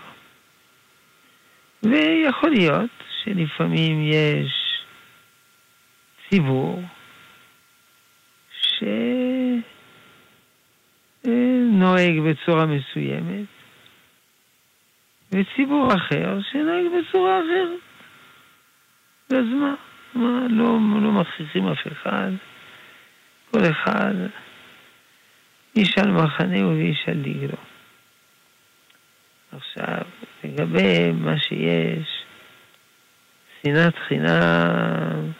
ויכול 1.83 2.49
להיות 2.49 2.89
שלפעמים 3.23 4.01
יש 4.01 4.66
ציבור 6.29 6.81
שנוהג 11.21 12.19
בצורה 12.29 12.65
מסוימת, 12.65 13.45
וציבור 15.31 15.93
אחר 15.95 16.39
שנוהג 16.51 16.85
בצורה 16.99 17.39
אחרת. 17.39 17.79
אז 19.29 19.45
מה? 19.45 19.75
מה 20.13 20.47
לא, 20.49 20.77
לא 21.01 21.11
מכריחים 21.11 21.67
אף 21.67 21.87
אחד. 21.87 22.31
כל 23.51 23.59
אחד 23.71 24.13
איש 25.75 25.97
על 25.97 26.11
מחנהו 26.11 26.69
ואיש 26.69 27.05
על 27.07 27.21
דגלו. 27.21 27.57
עכשיו, 29.51 30.01
לגבי 30.43 31.11
מה 31.11 31.39
שיש, 31.39 32.23
שנאת 33.61 33.95
חינם, 34.07 35.31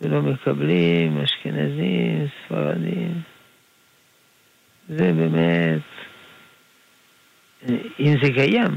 ולא 0.00 0.22
מקבלים 0.22 1.20
אשכנזים, 1.20 2.26
ספרדים, 2.44 3.22
זה 4.88 5.12
באמת, 5.12 5.80
אם 8.00 8.14
זה 8.22 8.32
קיים, 8.32 8.70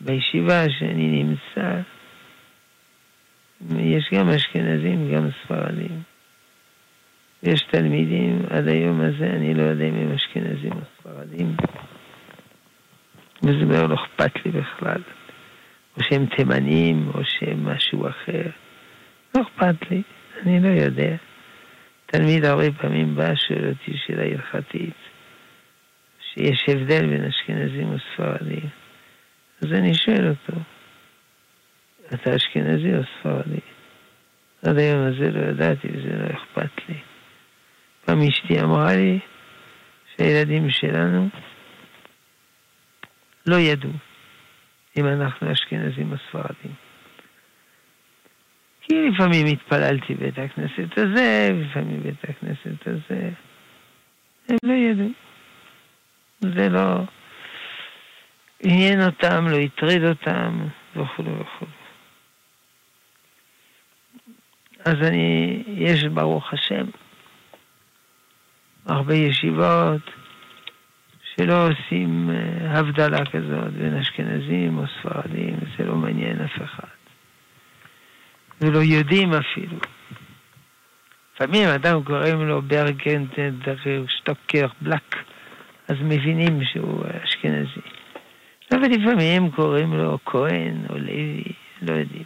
בישיבה 0.00 0.64
שאני 0.78 1.22
נמצא, 1.22 1.80
יש 3.78 4.10
גם 4.14 4.28
אשכנזים, 4.28 5.14
גם 5.14 5.28
ספרדים. 5.44 6.02
יש 7.42 7.62
תלמידים, 7.62 8.42
עד 8.50 8.68
היום 8.68 9.00
הזה 9.00 9.26
אני 9.26 9.54
לא 9.54 9.62
יודע 9.62 9.84
אם 9.84 9.94
הם 9.94 10.12
אשכנזים 10.12 10.72
או 10.72 10.80
ספרדים, 10.98 11.56
וזה 13.42 13.86
לא 13.86 13.94
אכפת 13.94 14.46
לי 14.46 14.50
בכלל. 14.50 15.02
או 15.96 16.02
שהם 16.02 16.26
תימנים, 16.26 17.10
או 17.14 17.20
שהם 17.24 17.68
משהו 17.68 18.08
אחר. 18.08 18.50
לא 19.34 19.42
אכפת 19.42 19.90
לי, 19.90 20.02
אני 20.42 20.60
לא 20.60 20.68
יודע. 20.68 21.16
תלמיד 22.06 22.44
הרבה 22.44 22.72
פעמים 22.72 23.14
בא, 23.14 23.34
שואל 23.34 23.68
אותי 23.68 23.98
שאלה 24.06 24.22
הלכתית, 24.22 24.94
שיש 26.20 26.68
הבדל 26.68 27.06
בין 27.06 27.24
אשכנזים 27.24 27.94
וספרדים. 27.94 28.68
אז 29.62 29.72
אני 29.72 29.94
שואל 29.94 30.28
אותו, 30.28 30.60
אתה 32.14 32.36
אשכנזי 32.36 32.94
או 32.96 33.00
ספרדי? 33.18 33.60
עד 34.62 34.78
היום 34.78 35.06
הזה 35.06 35.30
לא 35.30 35.50
ידעתי 35.50 35.88
וזה 35.88 36.16
לא 36.16 36.26
אכפת 36.26 36.88
לי. 36.88 36.94
פעם 38.04 38.18
אשתי 38.28 38.60
אמרה 38.60 38.96
לי 38.96 39.18
שהילדים 40.16 40.70
שלנו 40.70 41.28
לא 43.46 43.56
ידעו 43.56 43.92
אם 44.96 45.06
אנחנו 45.06 45.52
אשכנזים 45.52 46.12
או 46.12 46.16
ספרדים. 46.28 46.89
כי 48.90 49.08
לפעמים 49.08 49.46
התפללתי 49.46 50.14
בית 50.14 50.38
הכנסת 50.38 50.98
הזה, 50.98 51.50
לפעמים 51.52 52.02
בית 52.02 52.24
הכנסת 52.24 52.86
הזה. 52.86 53.30
הם 54.48 54.56
לא 54.62 54.72
ידעו. 54.72 55.08
זה 56.40 56.68
לא 56.68 57.00
עניין 58.62 59.02
אותם, 59.02 59.48
לא 59.48 59.56
הטריד 59.56 60.04
אותם, 60.04 60.66
וכו' 60.96 61.22
וכו'. 61.40 61.66
אז 64.84 64.94
אני, 65.02 65.62
יש 65.66 66.04
ברוך 66.04 66.52
השם, 66.52 66.84
הרבה 68.86 69.14
ישיבות 69.14 70.10
שלא 71.34 71.68
עושים 71.68 72.30
אה, 72.30 72.78
הבדלה 72.78 73.26
כזאת 73.26 73.72
בין 73.72 73.96
אשכנזים 73.96 74.78
או 74.78 74.84
ספרדים, 74.86 75.56
זה 75.78 75.84
לא 75.84 75.94
מעניין 75.94 76.40
אף 76.40 76.62
אחד. 76.64 76.99
ולא 78.60 78.78
יודעים 78.78 79.32
אפילו. 79.34 79.76
לפעמים 81.34 81.68
אדם 81.68 82.02
קוראים 82.04 82.48
לו 82.48 82.62
ברגנטנדר, 82.62 83.76
שטוקר, 84.08 84.66
בלק, 84.80 85.16
אז 85.88 85.96
מבינים 86.00 86.64
שהוא 86.64 87.04
אשכנזי. 87.24 87.80
אבל 88.72 88.88
לפעמים 88.88 89.50
קוראים 89.50 89.94
לו 89.94 90.18
כהן 90.24 90.76
או 90.90 90.98
לוי, 90.98 91.42
לא 91.82 91.92
יודעים. 91.92 92.24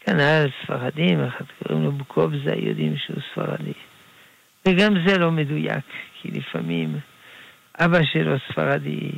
כנ"ל 0.00 0.46
ספרדים, 0.62 1.24
אחד 1.24 1.44
קוראים 1.58 1.84
לו 1.84 1.92
בוקובזה, 1.92 2.54
יודעים 2.56 2.96
שהוא 2.96 3.16
ספרדי. 3.32 3.72
וגם 4.68 4.94
זה 5.06 5.18
לא 5.18 5.30
מדויק, 5.30 5.84
כי 6.20 6.28
לפעמים 6.30 6.98
אבא 7.78 8.04
שלו 8.04 8.36
ספרדי, 8.50 9.10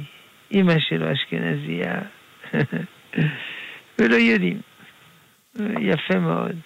אימא 0.50 0.78
שלו 0.78 1.12
אשכנזייה, 1.12 2.00
ולא 3.98 4.16
יודעים. 4.16 4.60
יפה 5.80 6.18
מאוד. 6.18 6.56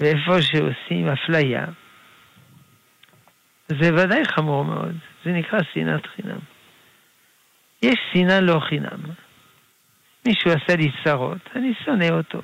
ואיפה 0.00 0.42
שעושים 0.42 1.08
אפליה, 1.08 1.66
זה 3.68 3.94
ודאי 3.94 4.24
חמור 4.24 4.64
מאוד. 4.64 4.94
זה 5.24 5.32
נקרא 5.32 5.58
שנאת 5.72 6.06
חינם. 6.06 6.38
יש 7.82 7.94
שנאה 8.12 8.40
לא 8.40 8.60
חינם. 8.68 9.00
מישהו 10.26 10.50
עשה 10.50 10.76
לי 10.76 10.90
צרות, 11.04 11.38
אני 11.56 11.74
שונא 11.84 12.08
אותו. 12.10 12.42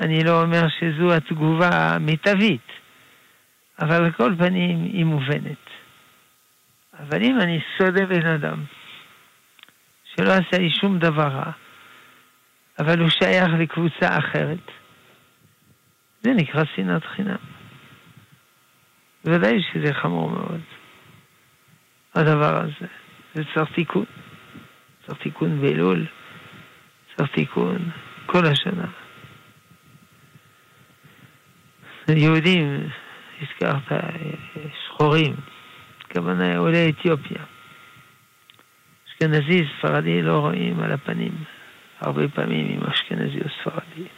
אני 0.00 0.24
לא 0.24 0.42
אומר 0.42 0.68
שזו 0.68 1.12
התגובה 1.14 1.68
המיטבית, 1.72 2.66
אבל 3.80 4.04
על 4.04 4.12
כל 4.12 4.34
פנים 4.38 4.84
היא 4.84 5.04
מובנת. 5.04 5.70
אבל 6.98 7.22
אם 7.22 7.40
אני 7.40 7.60
שונא 7.78 8.04
בן 8.04 8.26
אדם 8.26 8.64
שלא 10.04 10.32
עשה 10.32 10.58
לי 10.58 10.70
שום 10.70 10.98
דבר 10.98 11.28
רע, 11.28 11.50
אבל 12.80 13.00
הוא 13.00 13.08
שייך 13.08 13.48
לקבוצה 13.58 14.18
אחרת, 14.18 14.70
זה 16.22 16.30
נקרא 16.34 16.64
שנאת 16.74 17.04
חינם. 17.04 17.36
בוודאי 19.24 19.62
שזה 19.62 19.94
חמור 19.94 20.30
מאוד, 20.30 20.60
הדבר 22.14 22.60
הזה. 22.60 22.86
זה 23.34 23.42
צריך 23.54 23.72
תיקון. 23.74 24.04
צריך 25.06 25.18
תיקון 25.22 25.60
באלול, 25.60 26.06
צריך 27.16 27.30
תיקון 27.30 27.90
כל 28.26 28.46
השנה. 28.46 28.86
יהודים, 32.08 32.88
הזכרת 33.40 34.00
שחורים, 34.84 35.36
הכוונה 36.00 36.56
עולי 36.56 36.90
אתיופיה. 36.90 37.42
אשכנזי, 39.08 39.64
ספרדי 39.78 40.22
לא 40.22 40.38
רואים 40.38 40.80
על 40.80 40.92
הפנים, 40.92 41.32
הרבה 42.00 42.28
פעמים 42.28 42.66
עם 42.70 42.90
אשכנזי 42.90 43.38
או 43.40 43.48
ספרדי. 43.60 44.08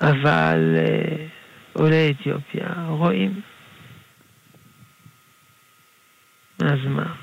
אבל 0.00 0.74
אה, 0.76 1.26
עולי 1.72 2.10
אתיופיה 2.10 2.68
רואים. 2.88 3.40
אז 6.62 6.78
מה? 6.84 7.14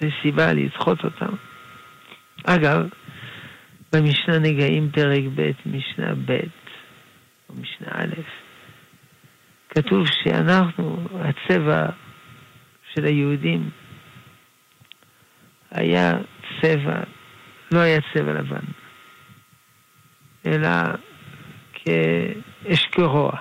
זה 0.00 0.08
סיבה 0.22 0.52
לדחות 0.52 1.04
אותם. 1.04 1.34
אגב, 2.44 2.88
במשנה 3.92 4.38
נגעים 4.38 4.90
פרק 4.90 5.22
ב', 5.34 5.50
משנה 5.66 6.14
ב', 6.14 6.40
או 7.48 7.54
משנה 7.54 7.88
א', 7.92 8.20
כתוב 9.68 10.06
שאנחנו, 10.06 11.06
הצבע 11.20 11.86
של 12.94 13.04
היהודים 13.04 13.70
היה 15.70 16.12
צבע, 16.60 17.02
לא 17.72 17.78
היה 17.78 18.00
צבע 18.14 18.32
לבן, 18.32 18.64
אלא 20.46 20.68
כאשכרוע. 21.72 23.32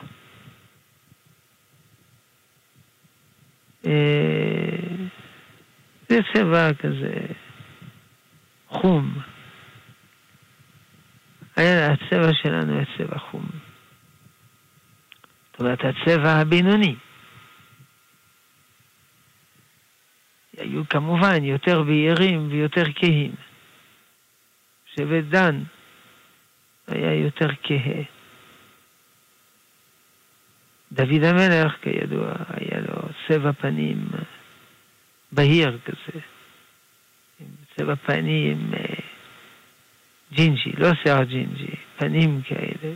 אה, 3.85 3.91
זה 6.09 6.19
צבע 6.33 6.73
כזה 6.73 7.13
חום. 8.67 9.17
הצבע 11.57 12.33
שלנו 12.33 12.75
היה 12.75 12.85
צבע 12.97 13.17
חום. 13.17 13.45
זאת 15.51 15.59
אומרת, 15.59 15.79
הצבע 15.79 16.31
הבינוני. 16.31 16.95
היו 20.57 20.89
כמובן 20.89 21.43
יותר 21.43 21.83
בהירים 21.83 22.47
ויותר 22.51 22.83
כהים. 22.95 23.35
שבט 24.95 25.23
דן 25.23 25.63
היה 26.87 27.13
יותר 27.13 27.47
כהה. 27.63 28.03
דוד 30.91 31.23
המלך, 31.23 31.75
כידוע, 31.81 32.33
היה 32.49 32.79
לו 32.79 33.01
צבע 33.27 33.51
פנים 33.51 34.07
בהיר 35.31 35.79
כזה, 35.85 36.19
עם 37.39 37.47
צבע 37.75 37.95
פנים 37.95 38.71
אה, 38.73 38.93
ג'ינג'י, 40.33 40.71
לא 40.77 40.89
שיער 41.03 41.23
ג'ינג'י, 41.23 41.75
פנים 41.97 42.41
כאלה. 42.41 42.93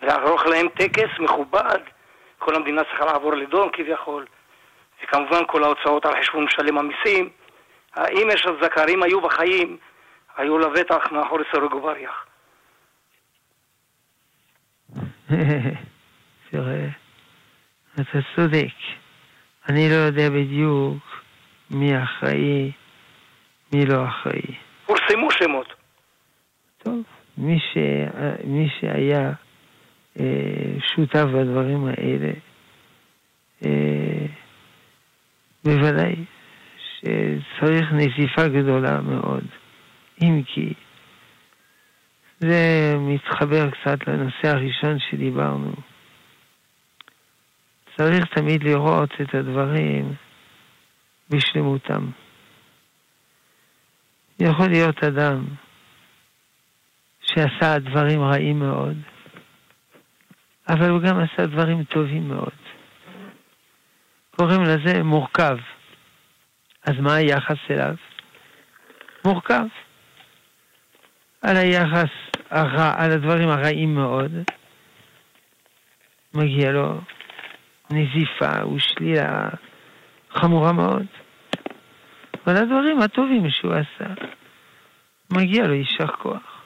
לערוך 0.02 0.46
להם 0.46 0.68
טקס 0.68 1.18
מכובד, 1.18 1.78
כל 2.38 2.54
המדינה 2.54 2.84
צריכה 2.84 3.04
לעבור 3.04 3.34
לדום 3.34 3.68
כביכול, 3.72 4.26
וכמובן 5.02 5.40
כל 5.46 5.64
ההוצאות 5.64 6.06
על 6.06 6.22
חשבון 6.22 6.44
משלם 6.44 6.78
המיסים. 6.78 7.30
האם 7.94 8.28
יש 8.30 8.46
אם 8.88 9.02
היו 9.02 9.20
בחיים, 9.20 9.76
היו 10.40 10.58
לבטח 10.58 11.12
מאחורי 11.12 11.44
סורג 11.52 11.74
ובריח. 11.74 12.26
תראה, 16.50 16.88
אתה 17.94 18.18
צודק. 18.36 18.74
אני 19.68 19.88
לא 19.90 19.94
יודע 19.94 20.30
בדיוק 20.30 21.22
מי 21.70 22.02
אחראי, 22.02 22.72
מי 23.72 23.86
לא 23.86 24.08
אחראי. 24.08 24.54
פורסמו 24.86 25.30
שמות. 25.30 25.74
טוב, 26.78 27.02
מי, 27.38 27.58
ש... 27.58 27.78
מי 28.44 28.68
שהיה 28.80 29.32
אה, 30.20 30.24
שותף 30.94 31.24
בדברים 31.34 31.86
האלה, 31.86 32.32
אה, 33.64 34.26
בוודאי 35.64 36.16
שצריך 36.76 37.92
נזיפה 37.92 38.48
גדולה 38.48 39.00
מאוד. 39.00 39.44
אם 40.22 40.42
כי 40.46 40.74
זה 42.38 42.94
מתחבר 42.98 43.70
קצת 43.70 44.06
לנושא 44.06 44.48
הראשון 44.48 44.98
שדיברנו. 44.98 45.72
צריך 47.96 48.24
תמיד 48.34 48.62
לראות 48.62 49.10
את 49.22 49.34
הדברים 49.34 50.14
בשלמותם. 51.30 52.06
יכול 54.38 54.68
להיות 54.68 55.04
אדם 55.04 55.44
שעשה 57.22 57.78
דברים 57.78 58.22
רעים 58.22 58.58
מאוד, 58.58 58.96
אבל 60.68 60.90
הוא 60.90 61.00
גם 61.00 61.18
עשה 61.20 61.46
דברים 61.46 61.84
טובים 61.84 62.28
מאוד. 62.28 62.52
קוראים 64.36 64.62
לזה 64.62 65.02
מורכב. 65.02 65.56
אז 66.84 66.94
מה 67.00 67.14
היחס 67.14 67.58
אליו? 67.70 67.94
מורכב. 69.24 69.64
על 71.42 71.56
היחס 71.56 72.10
הרע, 72.50 72.94
על 72.96 73.10
הדברים 73.10 73.48
הרעים 73.48 73.94
מאוד, 73.94 74.32
מגיע 76.34 76.72
לו 76.72 77.00
נזיפה 77.90 78.66
ושלילה 78.74 79.48
חמורה 80.30 80.72
מאוד. 80.72 81.06
אבל 82.46 82.56
הדברים 82.56 83.00
הטובים 83.00 83.50
שהוא 83.50 83.72
עשה, 83.72 84.14
מגיע 85.32 85.66
לו 85.66 85.74
יישר 85.74 86.06
כוח. 86.06 86.62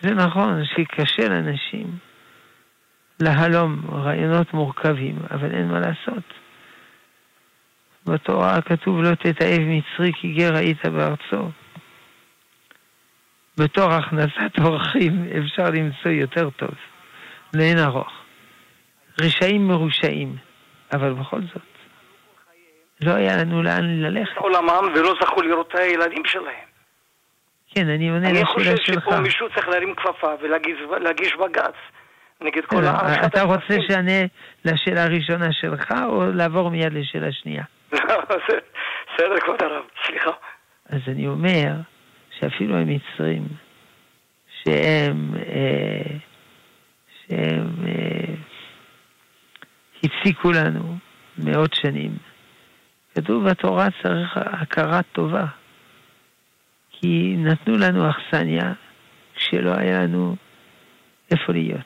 זה 0.00 0.14
נכון 0.14 0.64
שקשה 0.64 1.28
לאנשים 1.28 1.98
להלום 3.20 3.82
רעיונות 3.92 4.54
מורכבים, 4.54 5.18
אבל 5.30 5.54
אין 5.54 5.68
מה 5.68 5.80
לעשות. 5.80 6.24
בתורה 8.06 8.60
כתוב 8.60 9.02
לא 9.02 9.14
תתעב 9.14 9.60
מצרי 9.60 10.12
כי 10.20 10.32
גר 10.32 10.56
היית 10.56 10.86
בארצו. 10.86 11.50
בתור 13.58 13.92
הכנסת 13.92 14.58
אורחים 14.64 15.28
אפשר 15.38 15.70
למצוא 15.70 16.10
יותר 16.10 16.50
טוב, 16.50 16.74
לאין 17.54 17.78
ארוך. 17.78 18.12
רשעים 19.20 19.68
מרושעים, 19.68 20.36
אבל 20.92 21.12
בכל 21.12 21.40
זאת, 21.40 21.62
לא 23.00 23.12
היה 23.12 23.36
לנו 23.36 23.62
לאן 23.62 24.02
ללכת. 24.02 24.36
עולמם 24.36 24.92
ולא 24.94 25.14
זכו 25.22 25.42
לראות 25.42 25.68
את 25.68 25.74
הילדים 25.74 26.24
שלהם. 26.24 26.68
כן, 27.74 27.88
אני 27.88 28.08
עונה 28.08 28.32
לשאלה 28.32 28.46
שלך. 28.46 28.58
אני 28.58 28.76
חושב 28.76 28.92
שפה 29.00 29.20
מישהו 29.20 29.48
צריך 29.54 29.68
להרים 29.68 29.94
כפפה 29.94 30.34
ולהגיש 30.40 31.36
בג"ץ 31.36 31.74
נגד 32.40 32.64
כל 32.64 32.84
העם. 32.84 33.24
אתה 33.26 33.42
רוצה 33.42 33.76
שאענה 33.88 34.20
לשאלה 34.64 35.04
הראשונה 35.04 35.52
שלך, 35.52 35.92
או 36.04 36.26
לעבור 36.32 36.70
מיד 36.70 36.92
לשאלה 36.92 37.32
שנייה? 37.32 37.62
בסדר, 37.92 39.40
כבוד 39.40 39.62
הרב, 39.62 39.84
סליחה. 40.06 40.30
אז 40.88 41.00
אני 41.08 41.26
אומר 41.26 41.72
שאפילו 42.40 42.76
המצרים, 42.76 43.48
שהם, 44.62 45.34
אה, 45.36 46.16
שהם 47.26 47.68
אה, 47.86 48.34
הפסיקו 50.04 50.52
לנו 50.52 50.98
מאות 51.38 51.74
שנים, 51.74 52.16
כתוב 53.14 53.48
בתורה 53.50 53.88
צריך 54.02 54.36
הכרה 54.36 55.02
טובה, 55.02 55.46
כי 56.90 57.34
נתנו 57.38 57.76
לנו 57.78 58.10
אכסניה 58.10 58.72
כשלא 59.34 59.72
היה 59.78 60.02
לנו 60.02 60.36
איפה 61.30 61.52
להיות. 61.52 61.80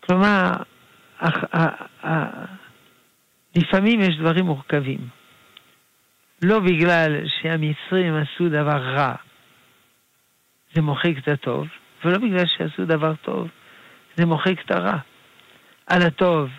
כלומר, 0.00 0.50
לפעמים 3.56 4.00
יש 4.00 4.16
דברים 4.20 4.44
מורכבים. 4.44 5.23
לא 6.42 6.60
בגלל 6.60 7.26
שהמצרים 7.26 8.14
עשו 8.14 8.48
דבר 8.48 8.76
רע, 8.76 9.14
זה 10.74 10.82
מוחק 10.82 11.12
את 11.18 11.28
הטוב, 11.28 11.66
ולא 12.04 12.18
בגלל 12.18 12.44
שעשו 12.46 12.84
דבר 12.84 13.14
טוב, 13.14 13.48
זה 14.16 14.26
מוחק 14.26 14.60
את 14.64 14.70
הרע. 14.70 14.98
על 15.86 16.02
הטוב 16.02 16.50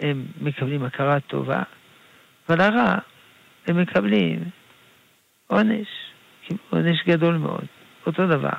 הם 0.00 0.26
מקבלים 0.40 0.84
הכרה 0.84 1.20
טובה, 1.20 1.62
ועל 2.48 2.60
הרע 2.60 2.98
הם 3.66 3.80
מקבלים 3.80 4.44
עונש, 5.46 5.88
עונש 6.70 7.02
גדול 7.06 7.36
מאוד, 7.36 7.64
אותו 8.06 8.26
דבר. 8.26 8.56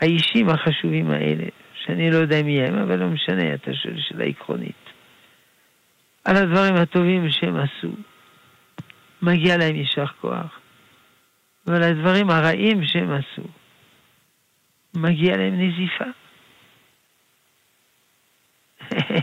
האישים 0.00 0.48
החשובים 0.48 1.10
האלה, 1.10 1.44
שאני 1.74 2.10
לא 2.10 2.16
יודע 2.16 2.42
מי 2.42 2.60
הם, 2.60 2.78
אבל 2.78 2.98
לא 2.98 3.06
משנה, 3.06 3.54
אתה 3.54 3.74
שואל 3.74 3.94
שאלה 3.98 4.24
עקרונית. 4.24 4.90
על 6.24 6.36
הדברים 6.36 6.74
הטובים 6.74 7.30
שהם 7.30 7.56
עשו. 7.56 7.92
מגיע 9.22 9.56
להם 9.56 9.76
יישר 9.76 10.06
כוח. 10.06 10.60
ועל 11.66 11.82
הדברים 11.82 12.30
הרעים 12.30 12.84
שהם 12.84 13.10
עשו, 13.10 13.48
מגיע 14.94 15.36
להם 15.36 15.60
נזיפה. 15.60 16.04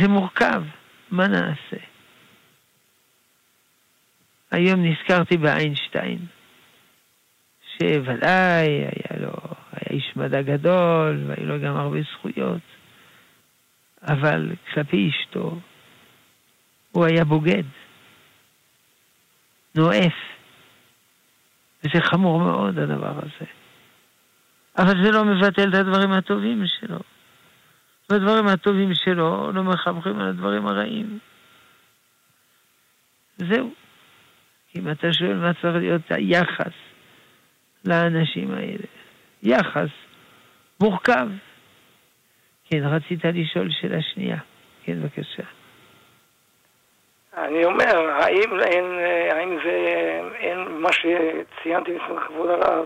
זה 0.00 0.08
מורכב, 0.08 0.62
מה 1.10 1.26
נעשה? 1.28 1.76
היום 4.50 4.84
נזכרתי 4.84 5.36
באיינשטיין, 5.36 6.18
שוודאי 7.78 8.68
היה 8.68 9.20
לו, 9.20 9.32
היה 9.72 9.90
איש 9.90 10.12
מדע 10.16 10.42
גדול, 10.42 11.24
והיו 11.26 11.46
לו 11.46 11.60
גם 11.60 11.76
הרבה 11.76 11.98
זכויות, 12.12 12.62
אבל 14.02 14.52
כלפי 14.74 15.10
אשתו, 15.10 15.58
הוא 16.92 17.04
היה 17.04 17.24
בוגד, 17.24 17.62
נואף. 19.76 20.14
וזה 21.84 22.00
חמור 22.00 22.40
מאוד 22.40 22.78
הדבר 22.78 23.18
הזה. 23.18 23.50
אבל 24.78 25.04
זה 25.04 25.10
לא 25.10 25.24
מבטל 25.24 25.68
את 25.68 25.74
הדברים 25.74 26.12
הטובים 26.12 26.62
שלו. 26.66 26.98
והדברים 28.10 28.46
הטובים 28.46 28.94
שלו 28.94 29.52
לא 29.52 29.62
מחברים 29.62 30.20
על 30.20 30.28
הדברים 30.28 30.66
הרעים. 30.66 31.18
זהו. 33.36 33.74
אם 34.76 34.90
אתה 34.90 35.12
שואל 35.12 35.36
מה 35.36 35.54
צריך 35.54 35.76
להיות 35.76 36.02
היחס 36.10 36.72
לאנשים 37.84 38.50
האלה, 38.54 38.86
יחס 39.42 39.88
מורכב. 40.80 41.28
כן, 42.64 42.84
רצית 42.84 43.24
לשאול 43.24 43.70
שאלה 43.70 44.02
שנייה. 44.02 44.38
כן, 44.84 45.02
בבקשה. 45.02 45.42
אני 47.36 47.64
אומר, 47.64 48.10
האם, 48.10 48.60
אין, 48.60 48.84
האם 49.30 49.58
זה, 49.64 49.72
אין 50.38 50.58
מה 50.68 50.88
שציינתי 50.92 51.92
בפני 51.92 52.20
כבוד 52.26 52.50
הרב, 52.50 52.84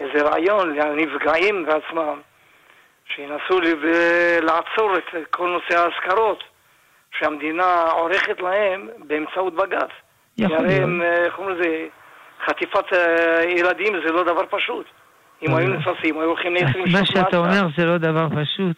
איזה 0.00 0.22
רעיון 0.22 0.76
לנפגעים 0.76 1.66
בעצמם, 1.66 2.20
שינסו 3.14 3.60
לעצור 4.42 4.96
את 4.98 5.14
כל 5.30 5.48
נושא 5.48 5.78
ההשכרות 5.78 6.44
שהמדינה 7.18 7.82
עורכת 7.90 8.40
להם 8.40 8.88
באמצעות 8.98 9.54
בג"ץ. 9.54 9.90
כי 10.36 10.44
הרי 10.44 10.74
הם, 10.74 11.02
איך 11.02 11.38
אומרים 11.38 11.56
לזה, 11.56 11.86
חטיפת 12.46 12.92
אה, 12.92 13.44
ילדים 13.44 13.92
זה 14.06 14.12
לא 14.12 14.22
דבר 14.22 14.46
פשוט. 14.50 14.86
אם 15.42 15.54
היו 15.54 15.68
נתפסים, 15.68 16.18
היו 16.18 16.28
הולכים 16.28 16.54
ל-20 16.54 16.72
שנות 16.72 16.88
מה 16.92 17.06
שאתה 17.06 17.36
אומר 17.36 17.68
זה 17.76 17.84
לא 17.84 17.98
דבר 17.98 18.28
פשוט, 18.28 18.76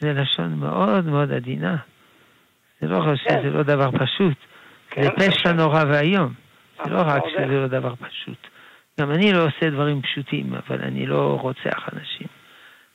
זה 0.00 0.12
לשון 0.12 0.54
מאוד 0.60 1.06
מאוד 1.06 1.32
עדינה. 1.32 1.76
זה 2.82 2.88
לא 2.88 2.98
רק 2.98 3.18
שזה 3.18 3.50
לא 3.50 3.62
דבר 3.62 3.90
פשוט, 3.90 4.36
זה 5.02 5.10
כן, 5.10 5.30
פשע 5.30 5.52
נורא 5.52 5.84
ואיום. 5.88 6.32
זה 6.84 6.90
לא 6.90 7.00
רק 7.00 7.22
שזה 7.28 7.46
לא 7.46 7.66
דבר 7.66 7.94
פשוט. 7.94 8.46
גם 9.00 9.10
אני 9.10 9.32
לא 9.32 9.46
עושה 9.46 9.70
דברים 9.70 10.02
פשוטים, 10.02 10.54
אבל 10.54 10.80
אני 10.82 11.06
לא 11.06 11.38
רוצח 11.40 11.88
אנשים. 11.92 12.26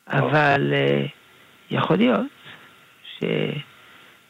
אבל 0.07 0.73
אה, 0.73 1.05
יכול 1.71 1.97
להיות 1.97 2.31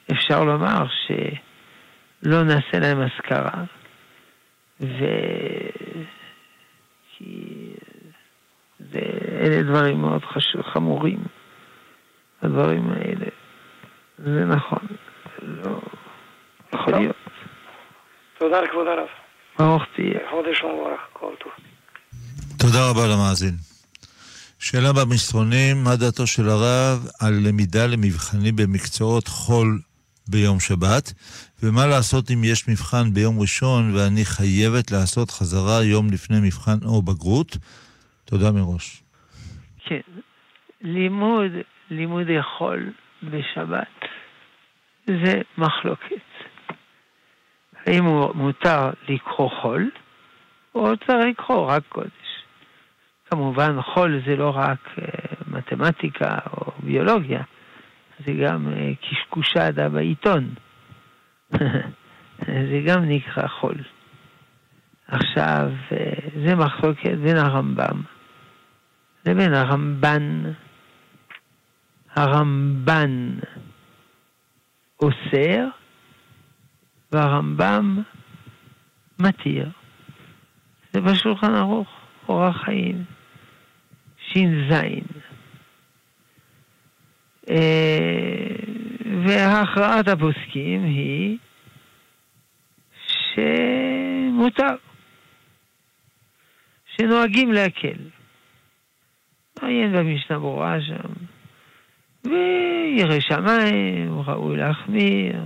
שאפשר 0.10 0.44
לומר 0.44 0.86
שלא 1.08 2.44
נעשה 2.44 2.80
להם 2.80 3.02
אזכרה, 3.02 3.64
ו... 4.82 5.06
כי 7.18 7.74
זה, 8.80 9.00
אלה 9.42 9.64
דברים 9.64 10.02
מאוד 10.02 10.26
חשוב, 10.26 10.62
חמורים, 10.62 11.24
הדברים 12.42 12.90
האלה. 12.90 13.26
זה 14.18 14.46
נכון, 14.46 14.88
לא 15.42 15.80
יכול 16.74 16.94
להיות. 16.94 17.16
תודה 18.40 18.62
לכבוד 18.62 18.88
הרב. 18.88 19.08
ברוך 19.60 19.84
תהיה. 19.96 20.20
חודש 20.32 20.64
ומבורך, 20.64 21.02
כל 21.14 21.34
טוב. 21.40 21.52
תודה 22.60 22.90
רבה 22.90 23.08
למאזין. 23.08 23.56
שאלה 24.60 24.94
במסרונים, 24.94 25.84
מה 25.84 25.96
דעתו 25.96 26.28
של 26.28 26.50
הרב 26.50 27.08
על 27.22 27.34
למידה 27.48 27.88
למבחנים 27.88 28.56
במקצועות 28.56 29.28
חול 29.28 29.80
ביום 30.30 30.60
שבת, 30.60 31.14
ומה 31.64 31.88
לעשות 31.88 32.32
אם 32.32 32.44
יש 32.44 32.70
מבחן 32.70 33.14
ביום 33.14 33.40
ראשון 33.40 33.96
ואני 33.96 34.26
חייבת 34.26 34.92
לעשות 34.92 35.32
חזרה 35.32 35.84
יום 35.84 36.08
לפני 36.12 36.38
מבחן 36.44 36.78
או 36.86 37.02
בגרות? 37.02 37.58
תודה 38.26 38.52
מראש. 38.52 39.04
כן, 39.86 40.02
לימוד, 40.82 41.52
לימודי 41.90 42.44
חול 42.44 42.92
בשבת 43.24 44.07
זה 45.08 45.42
מחלוקת. 45.58 46.22
האם 47.86 48.04
מותר 48.36 48.90
לקרוא 49.10 49.50
חול, 49.62 49.92
או 50.76 50.98
צריך 50.98 51.26
לקרוא 51.30 51.72
רק 51.72 51.84
קודש. 51.90 52.44
כמובן, 53.30 53.82
חול 53.82 54.22
זה 54.28 54.36
לא 54.36 54.50
רק 54.56 54.80
uh, 54.96 55.02
מתמטיקה 55.48 56.38
או 56.52 56.72
ביולוגיה, 56.84 57.42
זה 58.26 58.34
גם 58.34 58.68
uh, 58.68 59.08
קשקושדה 59.08 59.90
בעיתון. 59.90 60.50
זה 62.70 62.82
גם 62.86 63.06
נקרא 63.06 63.48
חול. 63.48 63.78
עכשיו, 65.08 65.72
uh, 65.90 65.94
זה 66.46 66.56
מחלוקת 66.56 67.18
בין 67.24 67.38
הרמב"ם 67.38 68.02
לבין 69.26 69.54
הרמב"ן. 69.54 70.44
הרמב"ן 72.16 73.38
אוסר 75.02 75.68
והרמב"ם 77.12 78.02
מתיר. 79.20 79.70
זה 80.94 81.02
בשולחן 81.02 81.56
ערוך, 81.56 81.88
אורח 82.30 82.64
חיים. 82.64 83.04
ש"ז. 84.18 84.74
אה, 87.50 88.48
והכרעת 89.26 90.08
הפוסקים 90.08 90.84
היא 90.84 91.38
שמותר, 92.98 94.76
שנוהגים 96.96 97.52
להקל. 97.52 97.98
מעיין 99.62 99.94
במשנה 99.94 100.40
ברורה 100.40 100.82
שם, 100.82 101.14
וירא 102.30 103.20
שמיים, 103.20 104.20
ראוי 104.20 104.58
להחמיר, 104.58 105.42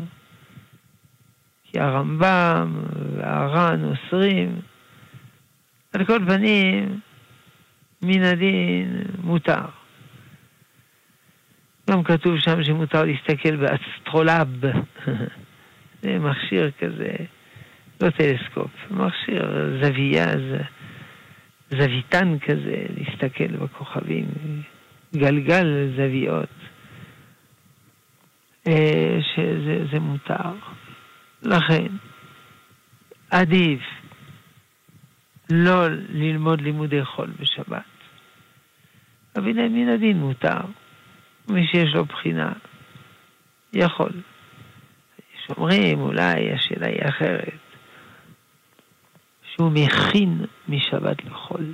כי 1.63 1.79
הרמב"ם 1.79 2.75
והר"ן 3.17 3.83
אוסרים. 3.83 4.59
על 5.93 6.05
כל 6.05 6.19
פנים, 6.27 6.99
מן 8.01 8.23
הדין 8.23 9.03
מותר. 9.23 9.65
גם 11.89 12.03
כתוב 12.03 12.39
שם 12.39 12.63
שמותר 12.63 13.03
להסתכל 13.03 13.55
באסטרולאב. 13.55 14.47
זה 16.01 16.19
מכשיר 16.19 16.71
כזה, 16.79 17.11
לא 18.01 18.09
טלסקופ, 18.09 18.71
מכשיר 18.91 19.77
זוויה, 19.81 20.25
זוויתן 21.69 22.37
כזה, 22.39 22.85
להסתכל 22.97 23.47
בכוכבים, 23.47 24.25
גלגל 25.15 25.91
זוויות, 25.95 26.49
שזה 28.65 29.99
מותר. 29.99 30.53
לכן, 31.43 31.87
עדיף 33.29 33.81
לא 35.51 35.87
ללמוד 36.09 36.61
לימודי 36.61 37.05
חול 37.05 37.31
בשבת. 37.39 37.83
אבל 39.35 39.67
מן 39.69 39.89
הדין 39.89 40.17
מותר. 40.17 40.61
מי 41.49 41.67
שיש 41.67 41.95
לו 41.95 42.05
בחינה, 42.05 42.53
יכול. 43.73 44.11
יש 45.35 45.49
אומרים, 45.57 45.99
אולי 45.99 46.51
השאלה 46.51 46.87
היא 46.87 47.09
אחרת, 47.09 47.59
שהוא 49.43 49.71
מכין 49.71 50.45
משבת 50.67 51.25
לחול. 51.25 51.73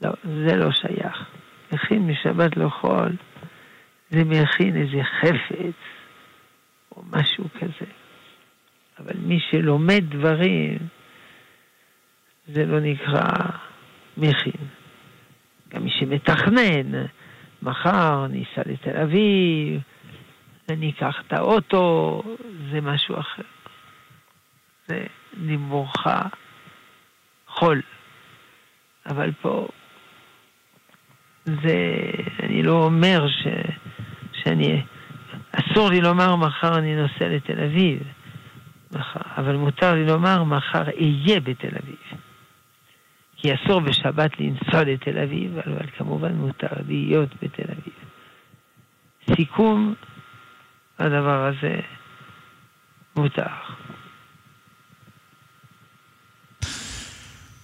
לא, 0.00 0.10
זה 0.22 0.56
לא 0.56 0.70
שייך. 0.72 1.24
מכין 1.72 2.06
משבת 2.06 2.56
לחול, 2.56 3.16
זה 4.10 4.24
מכין 4.24 4.76
איזה 4.76 5.02
חפץ, 5.04 5.74
או 6.96 7.02
משהו 7.10 7.44
כזה. 7.60 7.90
אבל 8.98 9.16
מי 9.18 9.40
שלומד 9.50 10.04
דברים, 10.08 10.78
זה 12.46 12.66
לא 12.66 12.80
נקרא 12.80 13.32
מכין. 14.16 14.68
גם 15.68 15.84
מי 15.84 15.90
שמתכנן, 15.90 17.06
מחר 17.62 18.26
ניסע 18.26 18.62
לתל 18.66 18.96
אביב, 18.96 19.80
אני 20.68 20.90
אקח 20.90 21.16
את 21.26 21.32
האוטו, 21.32 22.22
זה 22.70 22.80
משהו 22.80 23.20
אחר. 23.20 23.42
זה 24.88 25.06
נמורך 25.36 26.06
חול. 27.48 27.82
אבל 29.06 29.32
פה, 29.42 29.68
זה, 31.44 31.76
אני 32.42 32.62
לא 32.62 32.84
אומר 32.84 33.28
ש, 33.28 33.46
שאני, 34.48 34.82
אסור 35.52 35.90
לי 35.90 36.00
לומר 36.00 36.36
מחר 36.36 36.78
אני 36.78 36.96
נוסע 36.96 37.28
לתל 37.28 37.64
אביב, 37.64 38.02
מחר, 38.92 39.20
אבל 39.36 39.56
מותר 39.56 39.94
לי 39.94 40.06
לומר 40.06 40.44
מחר 40.44 40.82
אהיה 40.82 41.40
בתל 41.40 41.76
אביב. 41.82 42.20
כי 43.36 43.48
אסור 43.54 43.80
בשבת 43.80 44.30
לנסוע 44.40 44.84
לתל 44.84 45.18
אביב, 45.18 45.58
אבל 45.58 45.86
כמובן 45.98 46.32
מותר 46.34 46.72
להיות 46.88 47.28
בתל 47.42 47.62
אביב. 47.72 47.94
סיכום, 49.36 49.94
הדבר 50.98 51.46
הזה 51.46 51.80
מותר. 53.16 53.42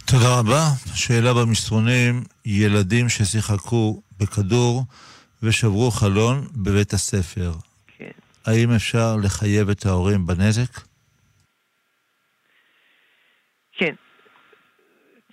תודה 0.04 0.38
רבה. 0.38 0.62
שאלה 0.94 1.34
במסרונים, 1.34 2.22
ילדים 2.44 3.08
ששיחקו 3.08 4.02
בכדור 4.20 4.84
ושברו 5.44 5.90
חלון 5.90 6.36
בבית 6.56 6.92
הספר. 6.92 7.50
כן. 7.98 8.10
האם 8.46 8.70
אפשר 8.76 9.16
לחייב 9.24 9.68
את 9.68 9.86
ההורים 9.86 10.26
בנזק? 10.26 10.80
כן. 13.72 13.94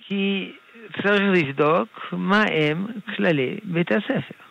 כי 0.07 0.51
צריך 1.01 1.21
לבדוק 1.33 1.89
מה 2.11 2.43
הם 2.43 2.87
כללי 3.15 3.59
בית 3.63 3.91
הספר. 3.91 4.41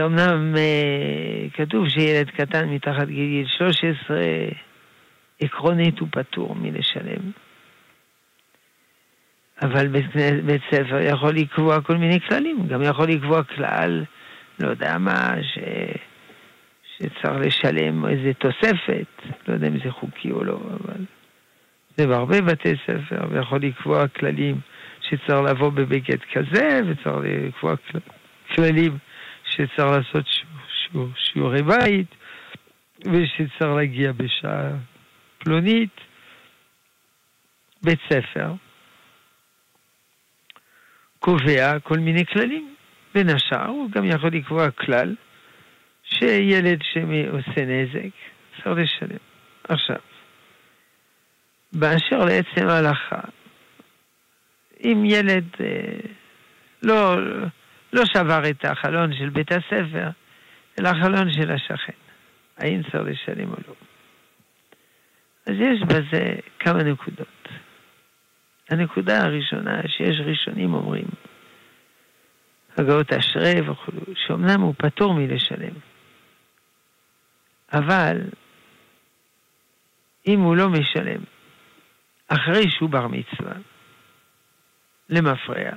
אומנם 0.00 0.54
כתוב 1.54 1.88
שילד 1.88 2.30
קטן 2.30 2.68
מתחת 2.68 3.08
גיל 3.08 3.46
13 3.58 4.16
עקרונית 5.40 5.98
הוא 5.98 6.08
פטור 6.12 6.54
מלשלם. 6.54 7.32
אבל 9.62 9.88
בית, 9.88 10.06
בית 10.44 10.62
ספר 10.70 11.00
יכול 11.00 11.34
לקבוע 11.34 11.80
כל 11.80 11.96
מיני 11.96 12.20
כללים, 12.20 12.66
גם 12.66 12.82
יכול 12.82 13.08
לקבוע 13.08 13.42
כלל, 13.42 14.04
לא 14.60 14.68
יודע 14.68 14.98
מה, 14.98 15.34
ש... 15.42 15.58
שצריך 16.96 17.46
לשלם 17.46 18.06
איזה 18.06 18.34
תוספת, 18.34 19.06
לא 19.48 19.54
יודע 19.54 19.68
אם 19.68 19.78
זה 19.84 19.90
חוקי 19.90 20.30
או 20.30 20.44
לא, 20.44 20.52
אבל 20.54 21.04
זה 21.96 22.06
בהרבה 22.06 22.40
בתי 22.40 22.74
ספר, 22.86 23.26
ויכול 23.30 23.60
לקבוע 23.62 24.08
כללים 24.08 24.60
שצריך 25.00 25.50
לבוא 25.50 25.70
בבגד 25.70 26.18
כזה, 26.32 26.80
וצריך 26.86 27.16
לקבוע 27.24 27.74
כללים 28.54 28.98
שצריך 29.44 29.78
לעשות 29.78 30.24
שיעור, 30.68 31.08
שיעורי 31.16 31.62
בית, 31.62 32.14
ושצריך 32.98 33.70
להגיע 33.76 34.12
בשעה 34.12 34.70
פלונית. 35.38 36.00
בית 37.82 37.98
ספר 38.08 38.52
קובע 41.22 41.78
כל 41.78 41.98
מיני 41.98 42.26
כללים. 42.26 42.74
בין 43.14 43.28
השאר 43.28 43.66
הוא 43.66 43.90
גם 43.90 44.04
יכול 44.04 44.30
לקבוע 44.32 44.70
כלל 44.70 45.14
שילד 46.02 46.78
שעושה 46.82 47.64
נזק 47.66 48.14
צריך 48.56 48.78
לשלם. 48.78 49.18
עכשיו, 49.68 49.96
באשר 51.72 52.24
לעצם 52.24 52.68
ההלכה, 52.68 53.20
אם 54.84 55.02
ילד 55.06 55.44
אה, 55.60 56.10
לא, 56.82 57.16
לא 57.92 58.02
שבר 58.04 58.50
את 58.50 58.64
החלון 58.64 59.16
של 59.16 59.28
בית 59.28 59.52
הספר, 59.52 60.08
אלא 60.78 60.88
החלון 60.88 61.32
של 61.32 61.50
השכן, 61.52 61.92
האם 62.58 62.82
צריך 62.82 63.04
לשלם 63.06 63.50
או 63.50 63.56
לא? 63.68 63.74
אז 65.46 65.54
יש 65.58 65.82
בזה 65.82 66.34
כמה 66.58 66.82
נקודות. 66.82 67.48
הנקודה 68.70 69.24
הראשונה 69.24 69.82
שיש 69.88 70.20
ראשונים 70.26 70.74
אומרים, 70.74 71.06
הגאות 72.78 73.12
אשרי 73.12 73.60
וכו', 73.70 73.92
שאומנם 74.14 74.60
הוא 74.60 74.74
פטור 74.78 75.14
מלשלם, 75.14 75.74
אבל 77.72 78.20
אם 80.26 80.40
הוא 80.40 80.56
לא 80.56 80.68
משלם 80.68 81.20
אחרי 82.28 82.70
שהוא 82.70 82.90
בר 82.90 83.08
מצווה, 83.08 83.54
למפרע, 85.08 85.70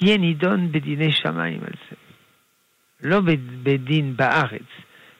יהיה 0.00 0.18
נידון 0.18 0.72
בדיני 0.72 1.12
שמיים 1.12 1.60
על 1.60 1.72
זה. 1.90 1.96
לא 3.08 3.20
בדין 3.62 4.16
בארץ. 4.16 4.68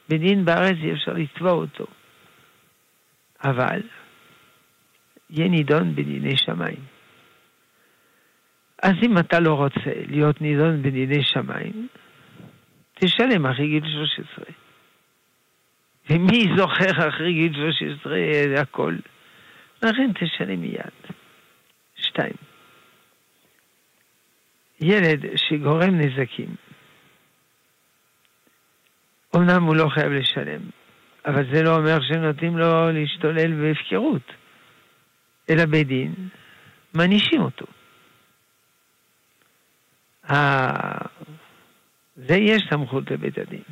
בדין 0.09 0.45
בארץ 0.45 0.77
אי 0.83 0.93
אפשר 0.93 1.13
לתבוע 1.13 1.53
אותו. 1.53 1.87
אבל 3.45 3.83
יהיה 5.35 5.49
נידון 5.49 5.95
בדיני 5.95 6.37
שמיים. 6.37 6.81
אז 8.83 8.93
אם 9.03 9.19
אתה 9.19 9.41
לא 9.41 9.55
רוצה 9.55 9.93
להיות 10.07 10.41
נידון 10.41 10.83
בדיני 10.83 11.25
שמיים, 11.25 11.89
תשלם 12.95 13.47
אחרי 13.47 13.69
גיל 13.69 13.85
13. 13.85 14.45
ומי 16.11 16.47
זוכר 16.57 17.09
אחרי 17.09 17.33
גיל 17.33 17.53
13 17.55 18.19
הכל? 18.61 18.95
לכן 19.83 20.13
תשלם 20.13 20.61
מיד. 20.61 21.15
שתיים, 21.97 22.37
ילד 24.81 25.21
שגורם 25.37 25.99
נזקים, 25.99 26.55
אמנם 29.37 29.63
הוא 29.63 29.77
לא 29.77 29.89
חייב 29.89 30.13
לשלם, 30.13 30.61
אבל 31.27 31.55
זה 31.55 31.63
לא 31.63 31.77
אומר 31.77 32.01
שנותנים 32.01 32.59
לו 32.59 32.91
להשתולל 32.93 33.53
בהפקרות, 33.53 34.33
אלא 35.51 35.65
בדין 35.65 36.15
מענישים 36.95 37.41
אותו. 37.41 37.67
זה 42.17 42.35
יש 42.35 42.63
סמכות 42.71 43.11
לבית 43.11 43.39
הדין, 43.39 43.63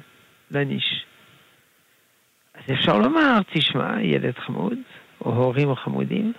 להעניש. 0.51 1.05
אז 2.55 2.62
אפשר 2.75 2.99
לומר, 2.99 3.39
תשמע, 3.55 4.03
ילד 4.03 4.39
חמוד, 4.47 4.79
או 5.20 5.31
הורים 5.35 5.75
חמודים, 5.75 6.33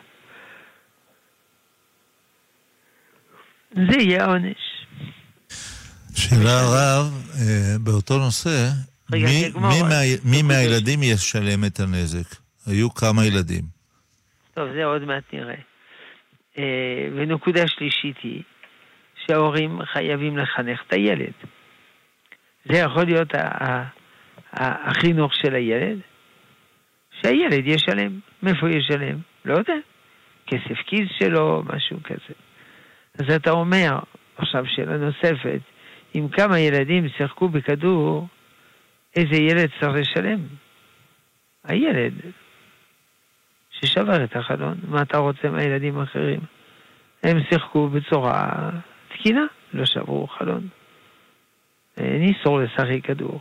זה 3.72 3.98
יהיה 3.98 4.24
העונש. 4.24 4.86
שאלה 6.16 6.60
הרב, 6.60 7.28
אה, 7.40 7.76
באותו 7.80 8.18
נושא, 8.18 8.70
רגע, 9.12 9.26
מי, 9.26 9.50
מי, 9.50 9.82
מה, 9.82 10.00
מי 10.24 10.42
מהילדים 10.42 11.04
ישלם 11.04 11.66
את 11.66 11.80
הנזק? 11.80 12.36
היו 12.66 12.94
כמה 12.94 13.26
ילדים. 13.26 13.83
טוב, 14.54 14.72
זה 14.74 14.86
עוד 14.86 15.06
מעט 15.06 15.24
נראה. 15.34 15.56
אה, 16.58 17.08
ונקודה 17.16 17.68
שלישית 17.68 18.18
היא 18.24 18.44
שההורים 19.16 19.86
חייבים 19.86 20.38
לחנך 20.38 20.82
את 20.88 20.94
הילד. 20.94 21.34
זה 22.66 22.78
יכול 22.78 23.04
להיות 23.06 23.30
החינוך 24.54 25.36
של 25.36 25.56
הילד, 25.56 26.00
שהילד 27.22 27.68
ישלם. 27.68 28.20
מאיפה 28.44 28.70
ישלם? 28.70 29.18
לא 29.46 29.54
יודע. 29.54 29.74
כסף 30.48 30.78
כיס 30.86 31.10
שלו, 31.20 31.64
משהו 31.74 31.98
כזה. 32.04 32.34
אז 33.20 33.36
אתה 33.36 33.52
אומר, 33.52 34.00
עכשיו 34.38 34.66
שאלה 34.66 34.98
נוספת, 34.98 35.60
אם 36.16 36.28
כמה 36.32 36.60
ילדים 36.60 37.10
שיחקו 37.18 37.50
בכדור, 37.50 38.28
איזה 39.16 39.36
ילד 39.36 39.70
צריך 39.80 39.94
לשלם? 39.96 40.40
הילד 41.64 42.14
ששבר 43.84 44.24
את 44.24 44.36
החלון, 44.36 44.78
מה 44.88 45.02
אתה 45.02 45.18
רוצה 45.18 45.50
מהילדים 45.50 46.00
האחרים? 46.00 46.40
הם 47.24 47.38
שיחקו 47.50 47.88
בצורה 47.88 48.70
תקינה, 49.08 49.46
לא 49.74 49.86
שברו 49.86 50.28
חלון. 50.28 50.68
אין 51.98 52.22
איסור 52.22 52.60
לשחק 52.60 53.04
כדור, 53.04 53.40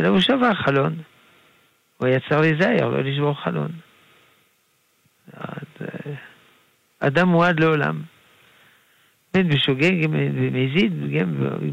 אלא 0.00 0.08
הוא 0.08 0.20
שבר 0.20 0.54
חלון. 0.54 0.96
הוא 1.96 2.08
היה 2.08 2.20
צריך 2.20 2.40
להיזהר, 2.40 2.88
לא 2.88 3.00
לשבור 3.02 3.34
חלון. 3.34 3.70
אה, 5.36 5.42
אדם 7.00 7.28
מועד 7.28 7.60
לעולם. 7.60 8.02
בין 9.34 9.48
בשוגג, 9.48 10.06
בין 10.06 10.52
במזיד, 10.52 10.92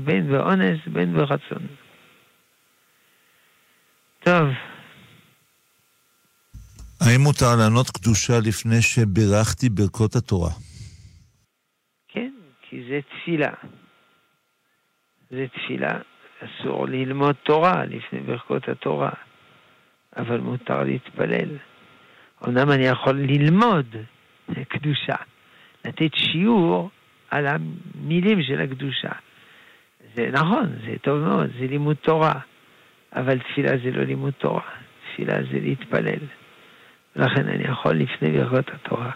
בין 0.05 0.31
באונס, 0.31 0.79
בין 0.87 1.13
ברצון. 1.13 1.67
טוב. 4.19 4.49
האם 7.05 7.21
מותר 7.21 7.55
לענות 7.59 7.89
קדושה 7.89 8.33
לפני 8.45 8.81
שבירכתי 8.81 9.69
ברכות 9.69 10.15
התורה? 10.15 10.49
כן, 12.07 12.31
כי 12.69 12.83
זה 12.89 12.99
תפילה. 13.09 13.53
זה 15.31 15.45
תפילה. 15.53 15.99
אסור 16.43 16.87
ללמוד 16.87 17.35
תורה 17.43 17.85
לפני 17.85 18.19
ברכות 18.19 18.69
התורה, 18.69 19.11
אבל 20.17 20.39
מותר 20.39 20.83
להתפלל. 20.83 21.57
אמנם 22.47 22.71
אני 22.71 22.85
יכול 22.85 23.15
ללמוד 23.15 23.95
קדושה, 24.67 25.15
לתת 25.85 26.11
שיעור 26.15 26.89
על 27.29 27.47
המילים 27.47 28.43
של 28.43 28.61
הקדושה. 28.61 29.11
זה 30.15 30.29
נכון, 30.31 30.65
זה 30.85 30.95
טוב 31.01 31.19
מאוד, 31.19 31.49
זה 31.59 31.67
לימוד 31.67 31.95
תורה, 31.95 32.39
אבל 33.15 33.39
תפילה 33.39 33.77
זה 33.83 33.91
לא 33.91 34.03
לימוד 34.03 34.33
תורה, 34.37 34.69
תפילה 35.11 35.33
זה 35.51 35.59
להתפלל. 35.59 36.42
לכן 37.15 37.47
אני 37.47 37.63
יכול 37.71 37.95
לפני 37.95 38.31
ברכות 38.31 38.65
התורה. 38.73 39.11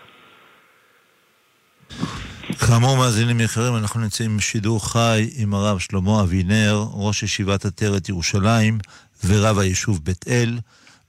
כאמור, 2.60 2.98
מאזינים 2.98 3.40
יקרים, 3.40 3.76
אנחנו 3.76 4.00
נמצאים 4.00 4.38
בשידור 4.38 4.92
חי 4.92 5.30
עם 5.38 5.54
הרב 5.54 5.80
שלמה 5.80 6.22
אבינר, 6.22 6.86
ראש 6.94 7.24
ישיבת 7.24 7.66
עטרת 7.66 8.10
ירושלים 8.10 8.78
ורב 9.26 9.60
היישוב 9.60 10.00
בית 10.04 10.26
אל. 10.28 10.60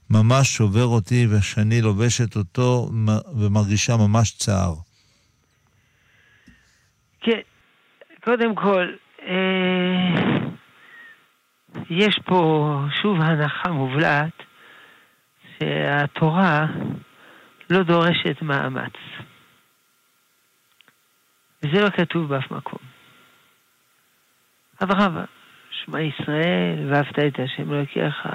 ממש 0.10 0.56
שובר 0.56 0.86
אותי 0.86 1.28
ושאני 1.30 1.82
לובשת 1.82 2.36
אותו 2.36 2.92
ומרגישה 3.36 3.98
ממש 3.98 4.36
צער. 4.38 4.76
כן, 7.22 7.40
קודם 8.24 8.56
כל, 8.56 8.94
אה, 9.22 10.40
יש 11.90 12.20
פה 12.26 12.82
שוב 13.02 13.22
הנחה 13.22 13.72
מובלעת 13.72 14.44
שהתורה 15.60 16.66
לא 17.70 17.84
דורשת 17.84 18.42
מאמץ. 18.42 18.94
וזה 21.64 21.82
לא 21.82 21.90
כתוב 21.90 22.30
באף 22.30 22.52
מקום. 22.52 22.80
אדרבה, 24.84 25.24
שמע 25.72 26.02
ישראל, 26.02 26.88
ואהבת 26.90 27.20
את 27.20 27.40
השם 27.40 27.74
אלוקיך, 27.74 28.28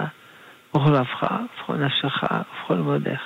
בכל 0.75 0.91
לבך, 0.91 1.23
ובכל 1.23 1.77
נפשך, 1.77 2.23
ובכל 2.23 2.75
מאודיך. 2.75 3.23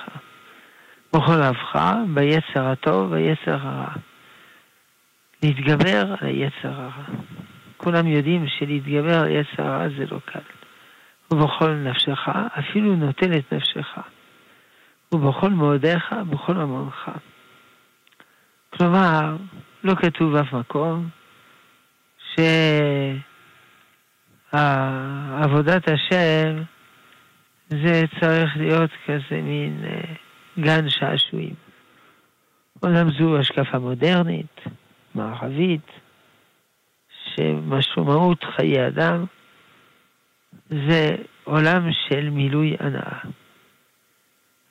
בכל 1.12 1.36
לבך, 1.36 1.76
ביצר 2.14 2.66
הטוב, 2.66 3.14
ביצר 3.14 3.54
הרע. 3.66 3.88
להתגבר 5.42 6.14
על 6.20 6.26
היצר 6.28 6.80
הרע. 6.80 7.04
כולם 7.76 8.06
יודעים 8.06 8.46
שלהתגבר 8.48 9.18
על 9.18 9.28
יצר 9.28 9.62
הרע 9.62 9.88
זה 9.88 10.04
לא 10.10 10.18
קל. 10.24 10.40
ובכל 11.30 11.70
נפשך, 11.70 12.28
אפילו 12.58 12.96
נוטל 12.96 13.38
את 13.38 13.52
נפשך. 13.52 13.98
ובכל 15.12 15.50
מאודיך, 15.50 16.14
בכל 16.30 16.54
ממונך. 16.54 17.10
כלומר, 18.70 19.36
לא 19.84 19.94
כתוב 19.94 20.32
באף 20.32 20.52
מקום 20.52 21.08
שעבודת 24.52 25.88
השם 25.88 26.62
זה 27.68 28.02
צריך 28.20 28.56
להיות 28.56 28.90
כזה 29.06 29.42
מין 29.42 29.84
אה, 29.84 30.14
גן 30.60 30.90
שעשועים. 30.90 31.54
עולם 32.80 33.10
זו 33.10 33.38
השקפה 33.38 33.78
מודרנית, 33.78 34.60
מערבית, 35.18 35.90
שמשמעות 37.34 38.44
חיי 38.44 38.86
אדם 38.86 39.24
זה 40.70 41.16
עולם 41.44 41.92
של 42.08 42.30
מילוי 42.30 42.76
הנאה. 42.80 43.18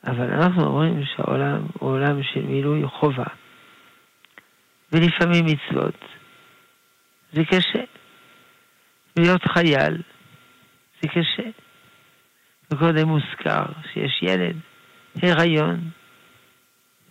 אבל 0.08 0.34
אנחנו 0.34 0.64
אומרים 0.64 1.04
שהעולם 1.06 1.68
הוא 1.80 1.90
עולם 1.90 2.24
של 2.24 2.42
מילוי 2.42 2.88
חובה. 2.88 3.26
ולפעמים 4.92 5.46
מצוות. 5.46 6.06
זה 7.32 7.42
קשה. 7.46 7.84
להיות 9.18 9.42
חייל 9.44 10.02
זה 11.02 11.08
קשה. 11.10 11.50
וקודם 12.72 13.08
מוזכר 13.08 13.66
שיש 13.94 14.20
ילד, 14.22 14.56
הריון, 15.24 15.80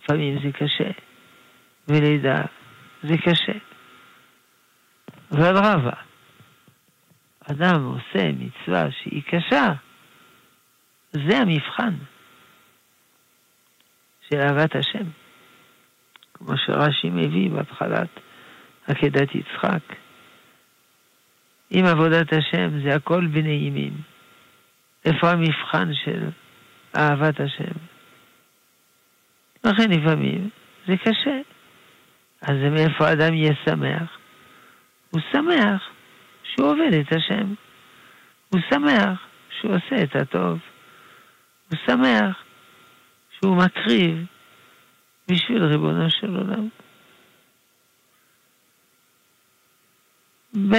לפעמים 0.01 0.39
זה 0.43 0.51
קשה, 0.51 0.91
ולידה 1.87 2.41
זה 3.07 3.17
קשה. 3.17 3.59
ואדרבה, 5.31 6.01
אדם 7.51 7.83
עושה 7.83 8.31
מצווה 8.31 8.91
שהיא 8.91 9.23
קשה, 9.23 9.73
זה 11.11 11.37
המבחן 11.37 11.93
של 14.29 14.37
אהבת 14.39 14.75
השם. 14.75 15.09
כמו 16.33 16.57
שרש"י 16.57 17.09
מביא 17.09 17.49
בהתחלת 17.49 18.09
עקדת 18.87 19.35
יצחק. 19.35 19.95
אם 21.71 21.83
עבודת 21.85 22.33
השם 22.33 22.81
זה 22.83 22.95
הכל 22.95 23.27
בנעימים, 23.27 23.93
איפה 25.05 25.29
המבחן 25.29 25.93
של 25.93 26.29
אהבת 26.97 27.39
השם? 27.39 27.73
לכן 29.63 29.91
לפעמים 29.91 30.49
זה 30.87 30.93
קשה. 30.97 31.56
אז 32.41 32.55
מאיפה 32.71 33.11
אדם 33.11 33.33
יהיה 33.33 33.53
שמח? 33.65 34.17
הוא 35.09 35.21
שמח 35.31 35.89
שהוא 36.43 36.67
עובד 36.67 36.93
את 36.93 37.13
השם. 37.13 37.53
הוא 38.49 38.61
שמח 38.69 39.19
שהוא 39.49 39.75
עושה 39.75 40.03
את 40.03 40.15
הטוב. 40.15 40.59
הוא 41.69 41.77
שמח 41.85 42.43
שהוא 43.31 43.57
מקריב 43.57 44.25
בשביל 45.31 45.63
ריבונו 45.63 46.09
של 46.09 46.35
עולם. 46.35 46.67
ב' 50.69 50.75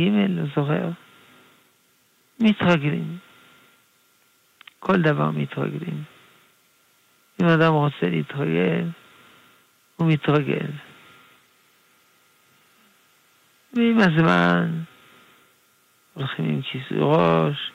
ג' 0.00 0.44
זוכר, 0.56 0.88
מתרגלים. 2.40 3.18
כל 4.78 5.02
דבר 5.02 5.30
מתרגלים. 5.30 6.02
אם 7.42 7.46
אדם 7.46 7.72
רוצה 7.72 8.06
להתרגל, 8.06 8.84
הוא 10.00 10.08
מתרגל. 10.08 10.66
ועם 13.72 13.98
הזמן 13.98 14.70
הולכים 16.14 16.44
עם 16.44 16.62
כיסוי 16.62 16.98
ראש, 17.00 17.72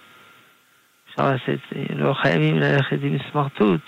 אפשר 1.10 1.32
לעשות, 1.32 1.60
לא 1.96 2.14
חייבים 2.14 2.60
ללכת 2.60 2.98
עם 3.02 3.18
סמרטוט. 3.32 3.82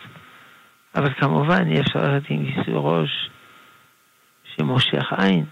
אבל 0.96 1.14
כמובן 1.14 1.68
אי 1.68 1.82
אפשר 1.82 2.00
ללכת 2.00 2.30
עם 2.30 2.46
כיסוי 2.46 2.74
ראש 2.78 3.30
שמושך 4.44 5.14
עין. 5.18 5.46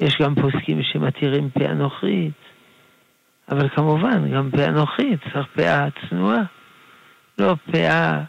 יש 0.00 0.16
גם 0.22 0.34
פוסקים 0.34 0.82
שמתירים 0.82 1.50
פאה 1.50 1.74
נוכרית, 1.74 2.32
אבל 3.48 3.68
כמובן, 3.68 4.30
גם 4.34 4.50
פאה 4.50 4.70
נוכרית 4.70 5.20
צריך 5.32 5.46
פאה 5.54 5.88
צנועה. 5.90 6.42
לא 7.38 7.54
פאה, 7.72 8.22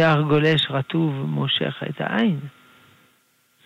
שיער 0.00 0.22
גולש 0.22 0.70
רטוב 0.70 1.12
מושך 1.26 1.82
את 1.90 2.00
העין. 2.00 2.40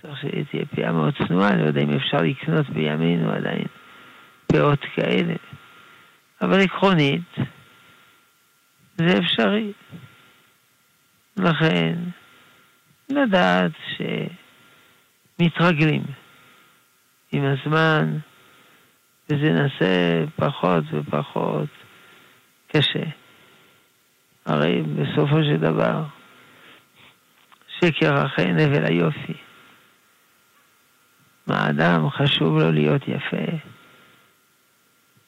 צריך 0.03 0.18
שתהיה 0.18 0.66
פאה 0.66 0.93
מאוד 0.93 1.14
צנועה, 1.26 1.57
לא 1.57 1.66
יודע 1.66 1.80
אם 1.80 1.91
אפשר 1.91 2.16
לקנות 2.16 2.70
בימינו 2.70 3.30
עדיין 3.30 3.66
פאות 4.47 4.78
כאלה. 4.95 5.35
אבל 6.41 6.61
עקרונית, 6.61 7.35
זה 8.97 9.18
אפשרי. 9.18 9.72
לכן, 11.37 11.95
לדעת 13.09 13.72
שמתרגלים 15.39 16.03
עם 17.33 17.45
הזמן, 17.45 18.18
וזה 19.28 19.53
נעשה 19.53 20.24
פחות 20.37 20.85
ופחות 20.93 21.68
קשה. 22.68 23.05
הרי 24.47 24.83
בסופו 24.83 25.43
של 25.45 25.57
דבר, 25.57 26.05
שקר 27.85 28.26
אחרי 28.26 28.53
נבל 28.53 28.85
היופי. 28.85 29.33
מה 31.47 31.55
האדם 31.55 32.11
חשוב 32.11 32.59
לו 32.59 32.72
להיות 32.72 33.03
יפה? 33.09 33.57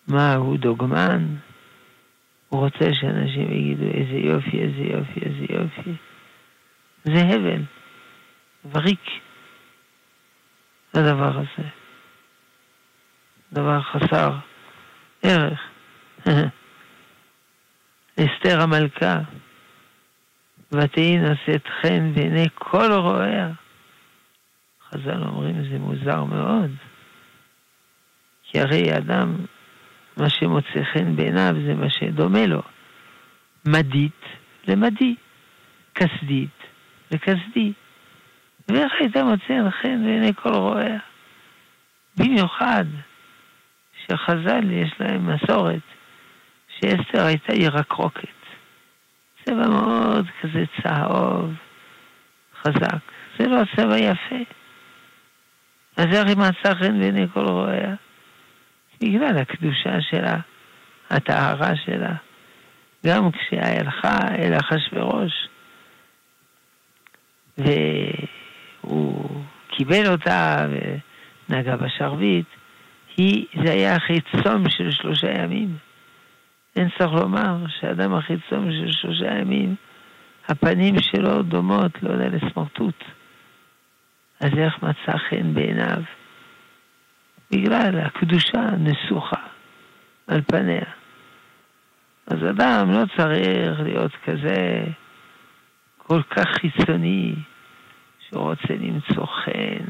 מה, 0.08 0.34
הוא 0.34 0.56
דוגמן? 0.56 1.36
הוא 2.48 2.60
רוצה 2.60 2.84
שאנשים 3.00 3.52
יגידו 3.52 3.84
איזה 3.84 4.18
יופי, 4.18 4.60
איזה 4.60 4.82
יופי, 4.82 5.20
איזה 5.20 5.46
יופי. 5.50 5.94
זה 7.04 7.20
הבל, 7.20 7.62
וריק, 8.72 9.10
הדבר 10.94 11.38
הזה. 11.38 11.68
דבר 13.52 13.80
חסר 13.82 14.32
ערך. 15.22 15.60
אסתר 18.20 18.60
המלכה, 18.60 19.20
ותהי 20.72 21.18
נשאת 21.18 21.68
חן 21.80 22.12
בעיני 22.14 22.46
כל 22.54 22.92
רואיה. 22.92 23.48
חז"ל 24.88 25.22
אומרים 25.22 25.64
זה 25.70 25.78
מוזר 25.78 26.24
מאוד, 26.24 26.70
כי 28.42 28.60
הרי 28.60 28.96
אדם 28.96 29.36
מה 30.16 30.30
שמוצא 30.30 30.82
חן 30.92 31.16
בעיניו 31.16 31.54
זה 31.66 31.74
מה 31.74 31.90
שדומה 31.90 32.46
לו. 32.46 32.62
מדית 33.66 34.22
למדי, 34.68 35.14
כסדית 35.94 36.62
לכסדי. 37.10 37.72
ואיך 38.68 38.92
היית 39.00 39.16
מוצא 39.16 39.70
חן 39.82 40.04
בעיני 40.04 40.34
כל 40.34 40.54
רואיה? 40.54 40.98
במיוחד 42.16 42.84
שחז"ל 44.06 44.70
יש 44.70 44.94
להם 45.00 45.34
מסורת 45.34 45.80
שאסתר 46.68 47.22
הייתה 47.24 47.54
ירקרוקת. 47.54 48.33
צבע 49.44 49.68
מאוד 49.68 50.26
כזה 50.40 50.64
צהוב, 50.82 51.52
חזק. 52.62 52.98
זה 53.38 53.48
לא 53.48 53.62
צבע 53.76 53.98
יפה. 53.98 54.42
אז 55.96 56.06
איך 56.06 56.26
היא 56.26 56.36
מצאה 56.36 56.74
חן 56.74 56.98
בעיני 57.00 57.26
כל 57.34 57.40
רואיה? 57.40 57.94
בגלל 59.00 59.38
הקדושה 59.38 60.00
שלה, 60.00 60.36
הטהרה 61.10 61.76
שלה. 61.76 62.14
גם 63.06 63.30
כשהלכה 63.30 64.18
אל 64.38 64.58
אחשוורוש, 64.58 65.48
והוא 67.58 69.30
קיבל 69.68 70.06
אותה 70.06 70.66
ונגע 71.48 71.76
בשרביט, 71.76 72.46
היא, 73.16 73.46
זה 73.64 73.72
היה 73.72 73.96
אחרי 73.96 74.20
צום 74.20 74.68
של 74.70 74.90
שלושה 74.90 75.30
ימים. 75.42 75.76
אין 76.76 76.88
צריך 76.98 77.12
לומר 77.12 77.56
שאדם 77.80 78.14
אחרי 78.14 78.36
צום 78.50 78.72
של 78.72 78.92
שלושה 78.92 79.38
ימים, 79.38 79.74
הפנים 80.48 80.94
שלו 81.00 81.42
דומות, 81.42 82.02
לא 82.02 82.10
יודע, 82.10 82.28
לסמרטוט. 82.28 83.04
אז 84.40 84.50
איך 84.58 84.82
מצא 84.82 85.18
חן 85.18 85.54
בעיניו? 85.54 86.02
בגלל 87.50 87.98
הקדושה 87.98 88.70
נסוכה 88.78 89.42
על 90.26 90.42
פניה. 90.42 90.84
אז 92.26 92.38
אדם 92.50 92.90
לא 92.90 93.04
צריך 93.16 93.80
להיות 93.80 94.12
כזה 94.24 94.84
כל 95.98 96.22
כך 96.22 96.46
חיצוני, 96.48 97.34
שהוא 98.28 98.42
רוצה 98.42 98.74
למצוא 98.80 99.26
חן 99.26 99.84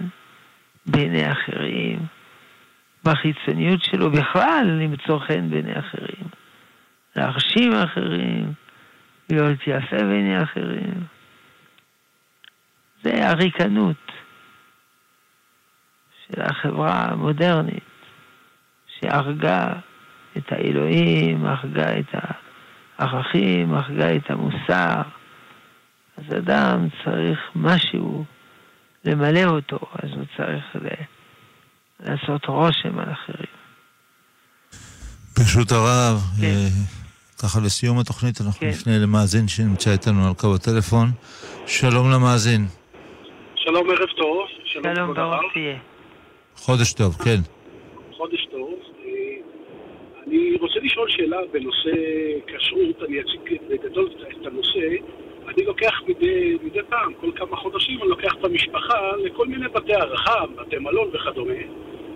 בעיני 0.86 1.32
אחרים. 1.32 1.98
בחיצוניות 3.04 3.84
שלו 3.84 4.10
בכלל 4.10 4.78
למצוא 4.80 5.18
חן 5.18 5.50
בעיני 5.50 5.78
אחרים. 5.78 6.43
להרשים 7.16 7.72
אחרים, 7.72 8.52
להיות 9.30 9.60
יפה 9.66 9.96
בעיני 9.96 10.42
אחרים. 10.42 11.04
זה 13.02 13.28
הריקנות 13.28 14.12
של 16.26 16.42
החברה 16.42 17.04
המודרנית, 17.04 17.84
שהרגה 19.00 19.72
את 20.36 20.52
האלוהים, 20.52 21.46
הרגה 21.46 21.98
את 21.98 22.14
הערכים, 22.98 23.74
הרגה 23.74 24.16
את 24.16 24.30
המוסר. 24.30 25.02
אז 26.16 26.24
אדם 26.38 26.88
צריך 27.04 27.38
משהו 27.54 28.24
למלא 29.04 29.44
אותו, 29.44 29.78
אז 30.02 30.10
הוא 30.10 30.24
צריך 30.36 30.64
לעשות 32.00 32.46
רושם 32.46 32.98
על 32.98 33.12
אחרים. 33.12 33.54
ברשות 35.38 35.72
הרב, 35.72 36.20
כן. 36.40 37.03
ככה 37.44 37.58
לסיום 37.66 37.98
התוכנית 37.98 38.40
אנחנו 38.40 38.60
כן. 38.60 38.68
נפנה 38.68 38.92
למאזין 39.02 39.48
שנמצא 39.48 39.92
איתנו 39.92 40.26
על 40.28 40.34
קו 40.40 40.54
הטלפון. 40.54 41.06
שלום 41.66 42.10
למאזין. 42.10 42.62
שלום, 43.56 43.90
ערב 43.90 44.08
טוב. 44.16 44.38
שלום, 44.64 44.94
שלום 44.94 45.14
ברוך 45.14 45.52
תהיה. 45.52 45.76
חודש 46.56 46.92
טוב, 46.92 47.14
כן. 47.24 47.40
חודש 48.16 48.46
טוב. 48.50 48.74
אה, 49.04 49.10
אני 50.26 50.56
רוצה 50.60 50.78
לשאול 50.82 51.08
שאלה 51.10 51.36
בנושא 51.52 51.96
כשרות, 52.46 53.08
אני 53.08 53.20
אציג 53.20 53.58
בגדול 53.68 54.08
את 54.40 54.46
הנושא. 54.46 54.86
אני 55.48 55.64
לוקח 55.64 55.94
מדי, 56.08 56.56
מדי 56.62 56.82
פעם, 56.88 57.12
כל 57.20 57.30
כמה 57.36 57.56
חודשים, 57.56 57.98
אני 58.00 58.08
לוקח 58.08 58.32
את 58.40 58.44
המשפחה 58.44 58.98
לכל 59.24 59.46
מיני 59.46 59.68
בתי 59.68 59.94
הערכה, 59.94 60.44
בתי 60.56 60.76
מלון 60.78 61.08
וכדומה. 61.12 61.62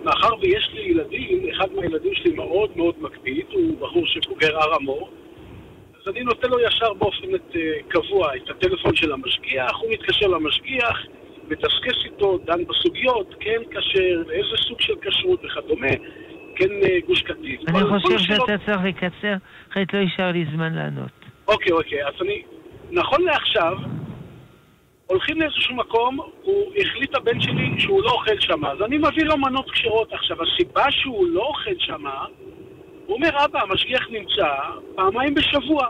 מאחר 0.03 0.35
ויש 0.41 0.69
לי 0.73 0.81
ילדים, 0.81 1.49
אחד 1.51 1.67
מהילדים 1.75 2.13
שלי 2.15 2.31
מאוד 2.31 2.77
מאוד 2.77 2.95
מקפיד, 3.01 3.45
הוא 3.51 3.79
בחור 3.79 4.07
שבוגר 4.07 4.57
הר 4.57 4.75
המור, 4.75 5.09
אז 6.01 6.07
אני 6.07 6.23
נותן 6.23 6.49
לו 6.49 6.59
ישר 6.59 6.93
באופן 6.93 7.35
את, 7.35 7.55
uh, 7.55 7.57
קבוע 7.87 8.35
את 8.35 8.49
הטלפון 8.49 8.95
של 8.95 9.11
המשגיח, 9.11 9.71
הוא 9.81 9.91
מתקשר 9.91 10.27
למשגיח, 10.27 11.05
מדסקס 11.47 12.05
איתו, 12.05 12.37
דן 12.45 12.65
בסוגיות, 12.65 13.35
כן 13.39 13.61
כשר, 13.71 14.31
איזה 14.31 14.57
סוג 14.67 14.81
של 14.81 14.93
כשרות 15.01 15.45
וכדומה, 15.45 15.91
כן 16.55 16.69
uh, 16.81 17.07
גוש 17.07 17.21
קטיף. 17.21 17.61
אני 17.67 17.79
חושב 17.83 18.17
שאתה 18.17 18.57
צריך 18.65 18.81
לקצר, 18.83 19.35
אחרת 19.71 19.93
לא 19.93 19.99
יישאר 19.99 20.31
לי 20.31 20.45
זמן 20.55 20.73
לענות. 20.73 21.11
אוקיי, 21.47 21.71
אוקיי, 21.71 22.07
אז 22.07 22.13
אני... 22.21 22.43
נכון 22.91 23.21
לעכשיו, 23.21 23.73
הולכים 25.09 25.41
לאיזשהו 25.41 25.75
מקום, 25.75 26.19
הוא 26.43 26.71
החליט 26.77 27.15
הבן 27.15 27.41
שלי 27.41 27.69
שהוא 27.77 28.03
לא 28.03 28.11
אוכל 28.11 28.39
שם, 28.39 28.65
אז 28.65 28.81
אני 28.81 28.97
מביא 28.97 29.23
לו 29.23 29.37
מנות 29.37 29.71
כשרות. 29.71 30.13
עכשיו, 30.13 30.37
הסיבה 30.43 30.91
שהוא 30.91 31.27
לא 31.27 31.41
אוכל 31.41 31.73
שם, 31.77 32.05
הוא 33.05 33.15
אומר, 33.15 33.29
אבא, 33.45 33.61
המשגיח 33.61 34.07
נמצא 34.09 34.47
פעמיים 34.95 35.33
בשבוע. 35.33 35.87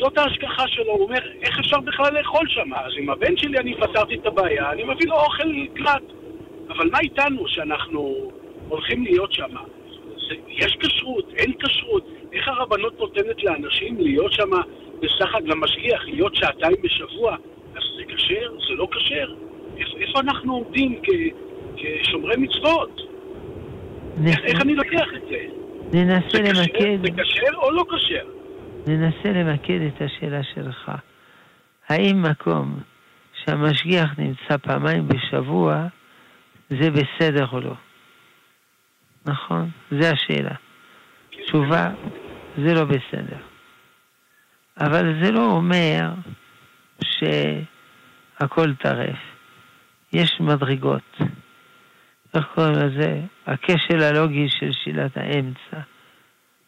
זאת 0.00 0.18
ההשגחה 0.18 0.68
שלו, 0.68 0.92
הוא 0.92 1.02
אומר, 1.02 1.18
איך 1.42 1.58
אפשר 1.58 1.80
בכלל 1.80 2.14
לאכול 2.14 2.48
שם? 2.48 2.74
אז 2.74 2.92
עם 2.98 3.10
הבן 3.10 3.36
שלי 3.36 3.58
אני 3.58 3.74
פתרתי 3.74 4.14
את 4.14 4.26
הבעיה, 4.26 4.72
אני 4.72 4.84
מביא 4.84 5.06
לו 5.06 5.14
אוכל 5.14 5.44
לקראת. 5.44 6.02
אבל 6.68 6.90
מה 6.90 6.98
איתנו 7.00 7.48
שאנחנו 7.48 8.30
הולכים 8.68 9.04
להיות 9.04 9.32
שם? 9.32 9.56
יש 10.48 10.76
כשרות, 10.80 11.32
אין 11.36 11.52
כשרות. 11.52 12.06
איך 12.32 12.48
הרבנות 12.48 12.98
נותנת 12.98 13.44
לאנשים 13.44 13.96
להיות 14.00 14.32
שם 14.32 14.50
בסך 15.00 15.34
הכל 15.34 15.44
למשגיח, 15.46 16.04
להיות 16.04 16.34
שעתיים 16.34 16.76
בשבוע? 16.82 17.36
אז 17.78 17.82
זה 17.96 18.14
כשר? 18.14 18.50
זה 18.68 18.74
לא 18.74 18.88
כשר? 18.90 19.34
איפה 20.00 20.20
אנחנו 20.20 20.54
עומדים 20.54 21.00
כשומרי 21.76 22.36
מצוות? 22.36 23.00
איך 24.26 24.60
אני 24.60 24.74
לוקח 24.74 25.06
את 25.16 25.22
זה? 25.30 25.46
ננסה 25.92 26.38
למקד... 26.38 26.98
זה 27.02 27.22
כשר 27.22 27.54
או 27.54 27.70
לא 27.70 27.84
כשר? 27.88 28.26
ננסה 28.86 29.28
למקד 29.32 29.80
את 29.80 30.02
השאלה 30.02 30.42
שלך. 30.54 30.92
האם 31.88 32.22
מקום 32.22 32.80
שהמשגיח 33.44 34.18
נמצא 34.18 34.56
פעמיים 34.56 35.08
בשבוע, 35.08 35.86
זה 36.70 36.90
בסדר 36.90 37.46
או 37.52 37.60
לא? 37.60 37.74
נכון? 39.26 39.70
זו 39.90 40.06
השאלה. 40.06 40.54
תשובה, 41.30 41.90
זה 42.56 42.74
לא 42.74 42.84
בסדר. 42.84 43.38
אבל 44.80 45.24
זה 45.24 45.32
לא 45.32 45.46
אומר 45.50 46.10
שהכל 47.04 48.74
טרף. 48.74 49.18
יש 50.12 50.40
מדרגות. 50.40 51.18
איך 52.34 52.46
קוראים 52.54 52.72
לזה? 52.72 53.20
הכשל 53.46 54.02
הלוגי 54.02 54.48
של 54.48 54.70
שאלת 54.72 55.16
האמצע. 55.16 55.80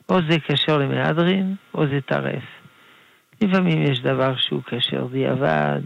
או 0.09 0.19
זה 0.29 0.39
קשר 0.39 0.79
למהדרין, 0.79 1.55
או 1.75 1.87
זה 1.87 2.01
טרף. 2.01 2.45
לפעמים 3.43 3.83
יש 3.83 4.01
דבר 4.01 4.37
שהוא 4.37 4.63
קשר 4.63 5.07
דיעבד, 5.07 5.81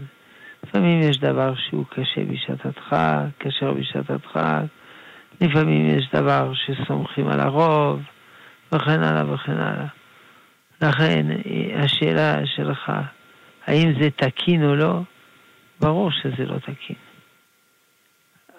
לפעמים 0.63 0.99
יש 0.99 1.17
דבר 1.17 1.55
שהוא 1.55 1.85
קשה 1.89 2.25
בשעת 2.25 2.65
הדחק, 2.65 3.25
קשר 3.37 3.73
בשעת 3.73 4.09
הדחק, 4.09 4.63
לפעמים 5.41 5.89
יש 5.89 6.09
דבר 6.13 6.51
שסומכים 6.53 7.27
על 7.27 7.39
הרוב, 7.39 8.01
וכן 8.71 9.03
הלאה 9.03 9.33
וכן 9.33 9.57
הלאה. 9.57 9.87
לכן, 10.81 11.25
השאלה 11.75 12.45
שלך, 12.45 12.91
האם 13.67 13.93
זה 14.01 14.09
תקין 14.09 14.63
או 14.63 14.75
לא, 14.75 15.01
ברור 15.79 16.11
שזה 16.11 16.45
לא 16.45 16.57
תקין. 16.59 16.95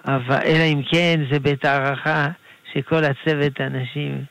אבל 0.04 0.38
אלא 0.44 0.64
אם 0.72 0.82
כן 0.92 1.20
זה 1.30 1.40
בית 1.40 1.64
הערכה 1.64 2.28
שכל 2.72 3.04
הצוות 3.04 3.60
אנשים 3.60 4.24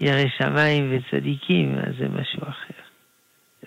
ירא 0.00 0.28
שמיים 0.38 0.92
וצדיקים, 0.96 1.78
אז 1.78 1.94
זה 1.98 2.08
משהו 2.08 2.42
אחר. 2.42 2.82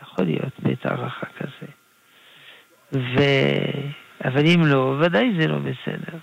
יכול 0.02 0.26
להיות 0.26 0.60
בית 0.60 0.86
הערכה 0.86 1.26
כזה. 1.38 1.72
ו... 2.94 3.22
אבל 4.26 4.42
אם 4.46 4.62
לא, 4.66 4.98
ודאי 5.02 5.34
זה 5.40 5.48
לא 5.48 5.58
בסדר. 5.58 6.18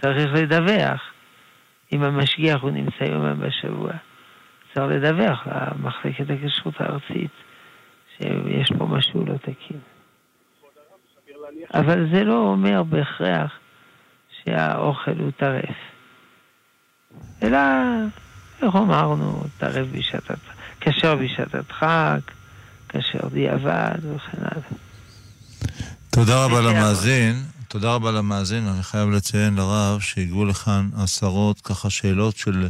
צריך 0.00 0.32
לדווח. 0.34 1.12
אם 1.92 2.02
המשגיח 2.02 2.60
הוא 2.62 2.70
נמצא 2.70 3.04
יומם 3.04 3.40
בשבוע, 3.40 3.92
צריך 4.74 4.86
לדווח 4.90 5.46
למחלקת 5.46 6.26
הכשרות 6.30 6.80
הארצית 6.80 7.30
שיש 8.18 8.72
פה 8.78 8.86
משהו 8.86 9.26
לא 9.26 9.36
תקין. 9.36 9.78
אבל 11.74 12.08
זה 12.12 12.24
לא 12.24 12.38
אומר 12.38 12.82
בהכרח 12.82 13.52
שהאוכל 14.44 15.18
הוא 15.18 15.30
טרף. 15.36 15.76
אלא, 17.42 17.58
איך 18.62 18.76
אמרנו, 18.76 19.44
טרף 19.58 19.86
בשעת 19.92 20.30
הדחק, 20.30 20.54
כשר 20.80 21.14
בשעת 21.14 21.54
הדחק, 21.54 22.32
כשר 22.88 23.28
דיעבד 23.28 23.98
וכן 24.14 24.38
הלאה. 24.38 24.68
תודה 26.10 26.44
רבה 26.44 26.60
למאזין. 26.60 27.51
תודה 27.72 27.94
רבה 27.94 28.10
למאזין. 28.10 28.66
אני 28.66 28.82
חייב 28.82 29.10
לציין 29.10 29.54
לרב 29.54 30.00
שהגיעו 30.00 30.44
לכאן 30.44 30.90
עשרות 30.96 31.60
ככה 31.60 31.90
שאלות 31.90 32.36
של 32.36 32.68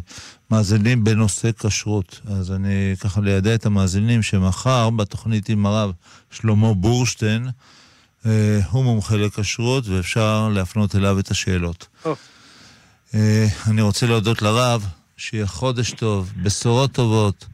מאזינים 0.51 1.05
בנושא 1.05 1.51
כשרות. 1.59 2.21
אז 2.27 2.53
אני 2.53 2.95
ככה 3.01 3.21
לידע 3.21 3.55
את 3.55 3.67
המאזינים 3.67 4.23
שמחר 4.23 4.91
בתוכנית 4.91 5.49
עם 5.49 5.67
הרב 5.67 5.93
שלמה 6.31 6.75
בורשטיין, 6.75 7.49
אה, 8.27 8.61
הוא 8.71 8.85
מומחה 8.85 9.17
לכשרות 9.17 9.87
ואפשר 9.87 10.49
להפנות 10.49 10.97
אליו 10.97 11.19
את 11.19 11.31
השאלות. 11.31 11.87
Oh. 12.05 12.09
אה, 13.15 13.47
אני 13.67 13.83
רוצה 13.83 14.07
להודות 14.07 14.43
לרב, 14.43 14.87
שיהיה 15.17 15.47
חודש 15.47 15.91
טוב, 15.91 16.33
בשורות 16.43 16.93
טובות, 16.93 17.47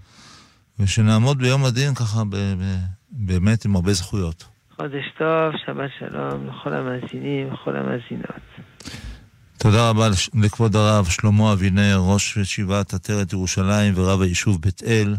ושנעמוד 0.78 1.38
ביום 1.38 1.64
הדין 1.64 1.94
ככה 1.94 2.24
ב- 2.24 2.36
ב- 2.36 2.84
באמת 3.10 3.64
עם 3.64 3.76
הרבה 3.76 3.94
זכויות. 3.94 4.57
חודש 4.80 5.04
טוב, 5.18 5.52
שבת 5.66 5.90
שלום 5.98 6.46
לכל 6.46 6.74
המאזינים 6.74 7.48
ולכל 7.48 7.76
המאזינות. 7.76 8.42
תודה 9.58 9.90
רבה 9.90 10.08
לכבוד 10.34 10.76
הרב 10.76 11.06
שלמה 11.06 11.52
אבינר, 11.52 11.98
ראש 12.00 12.36
ישיבת 12.36 12.94
עטרת 12.94 13.32
ירושלים 13.32 13.92
ורב 13.96 14.20
היישוב 14.20 14.60
בית 14.60 14.82
אל. 14.82 15.16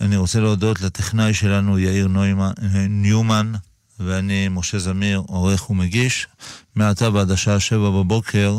אני 0.00 0.16
רוצה 0.16 0.40
להודות 0.40 0.80
לטכנאי 0.80 1.34
שלנו 1.34 1.78
יאיר 1.78 2.08
נוימן, 2.08 2.50
ניומן, 2.88 3.52
ואני 4.00 4.48
משה 4.50 4.78
זמיר, 4.78 5.22
עורך 5.26 5.70
ומגיש. 5.70 6.26
מעתה 6.74 7.10
ועד 7.14 7.30
השעה 7.30 7.60
שבע 7.60 7.90
בבוקר, 7.90 8.54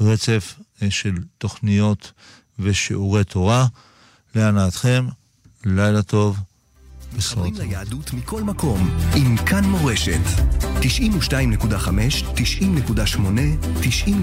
רצף 0.00 0.54
אה, 0.82 0.90
של 0.90 1.14
תוכניות 1.38 2.12
ושיעורי 2.58 3.24
תורה. 3.24 3.66
להנאתכם, 4.34 5.06
לילה 5.64 6.02
טוב. 6.02 6.38
מתחברים 7.16 7.54
ליהדות 7.54 8.12
מכל 8.14 8.42
מקום 8.42 8.90
עם 9.16 9.36
כאן 9.36 9.64
מורשת. 9.64 10.20
92.5, 10.80 10.82
90.8, 12.34 13.20
90. 13.82 14.22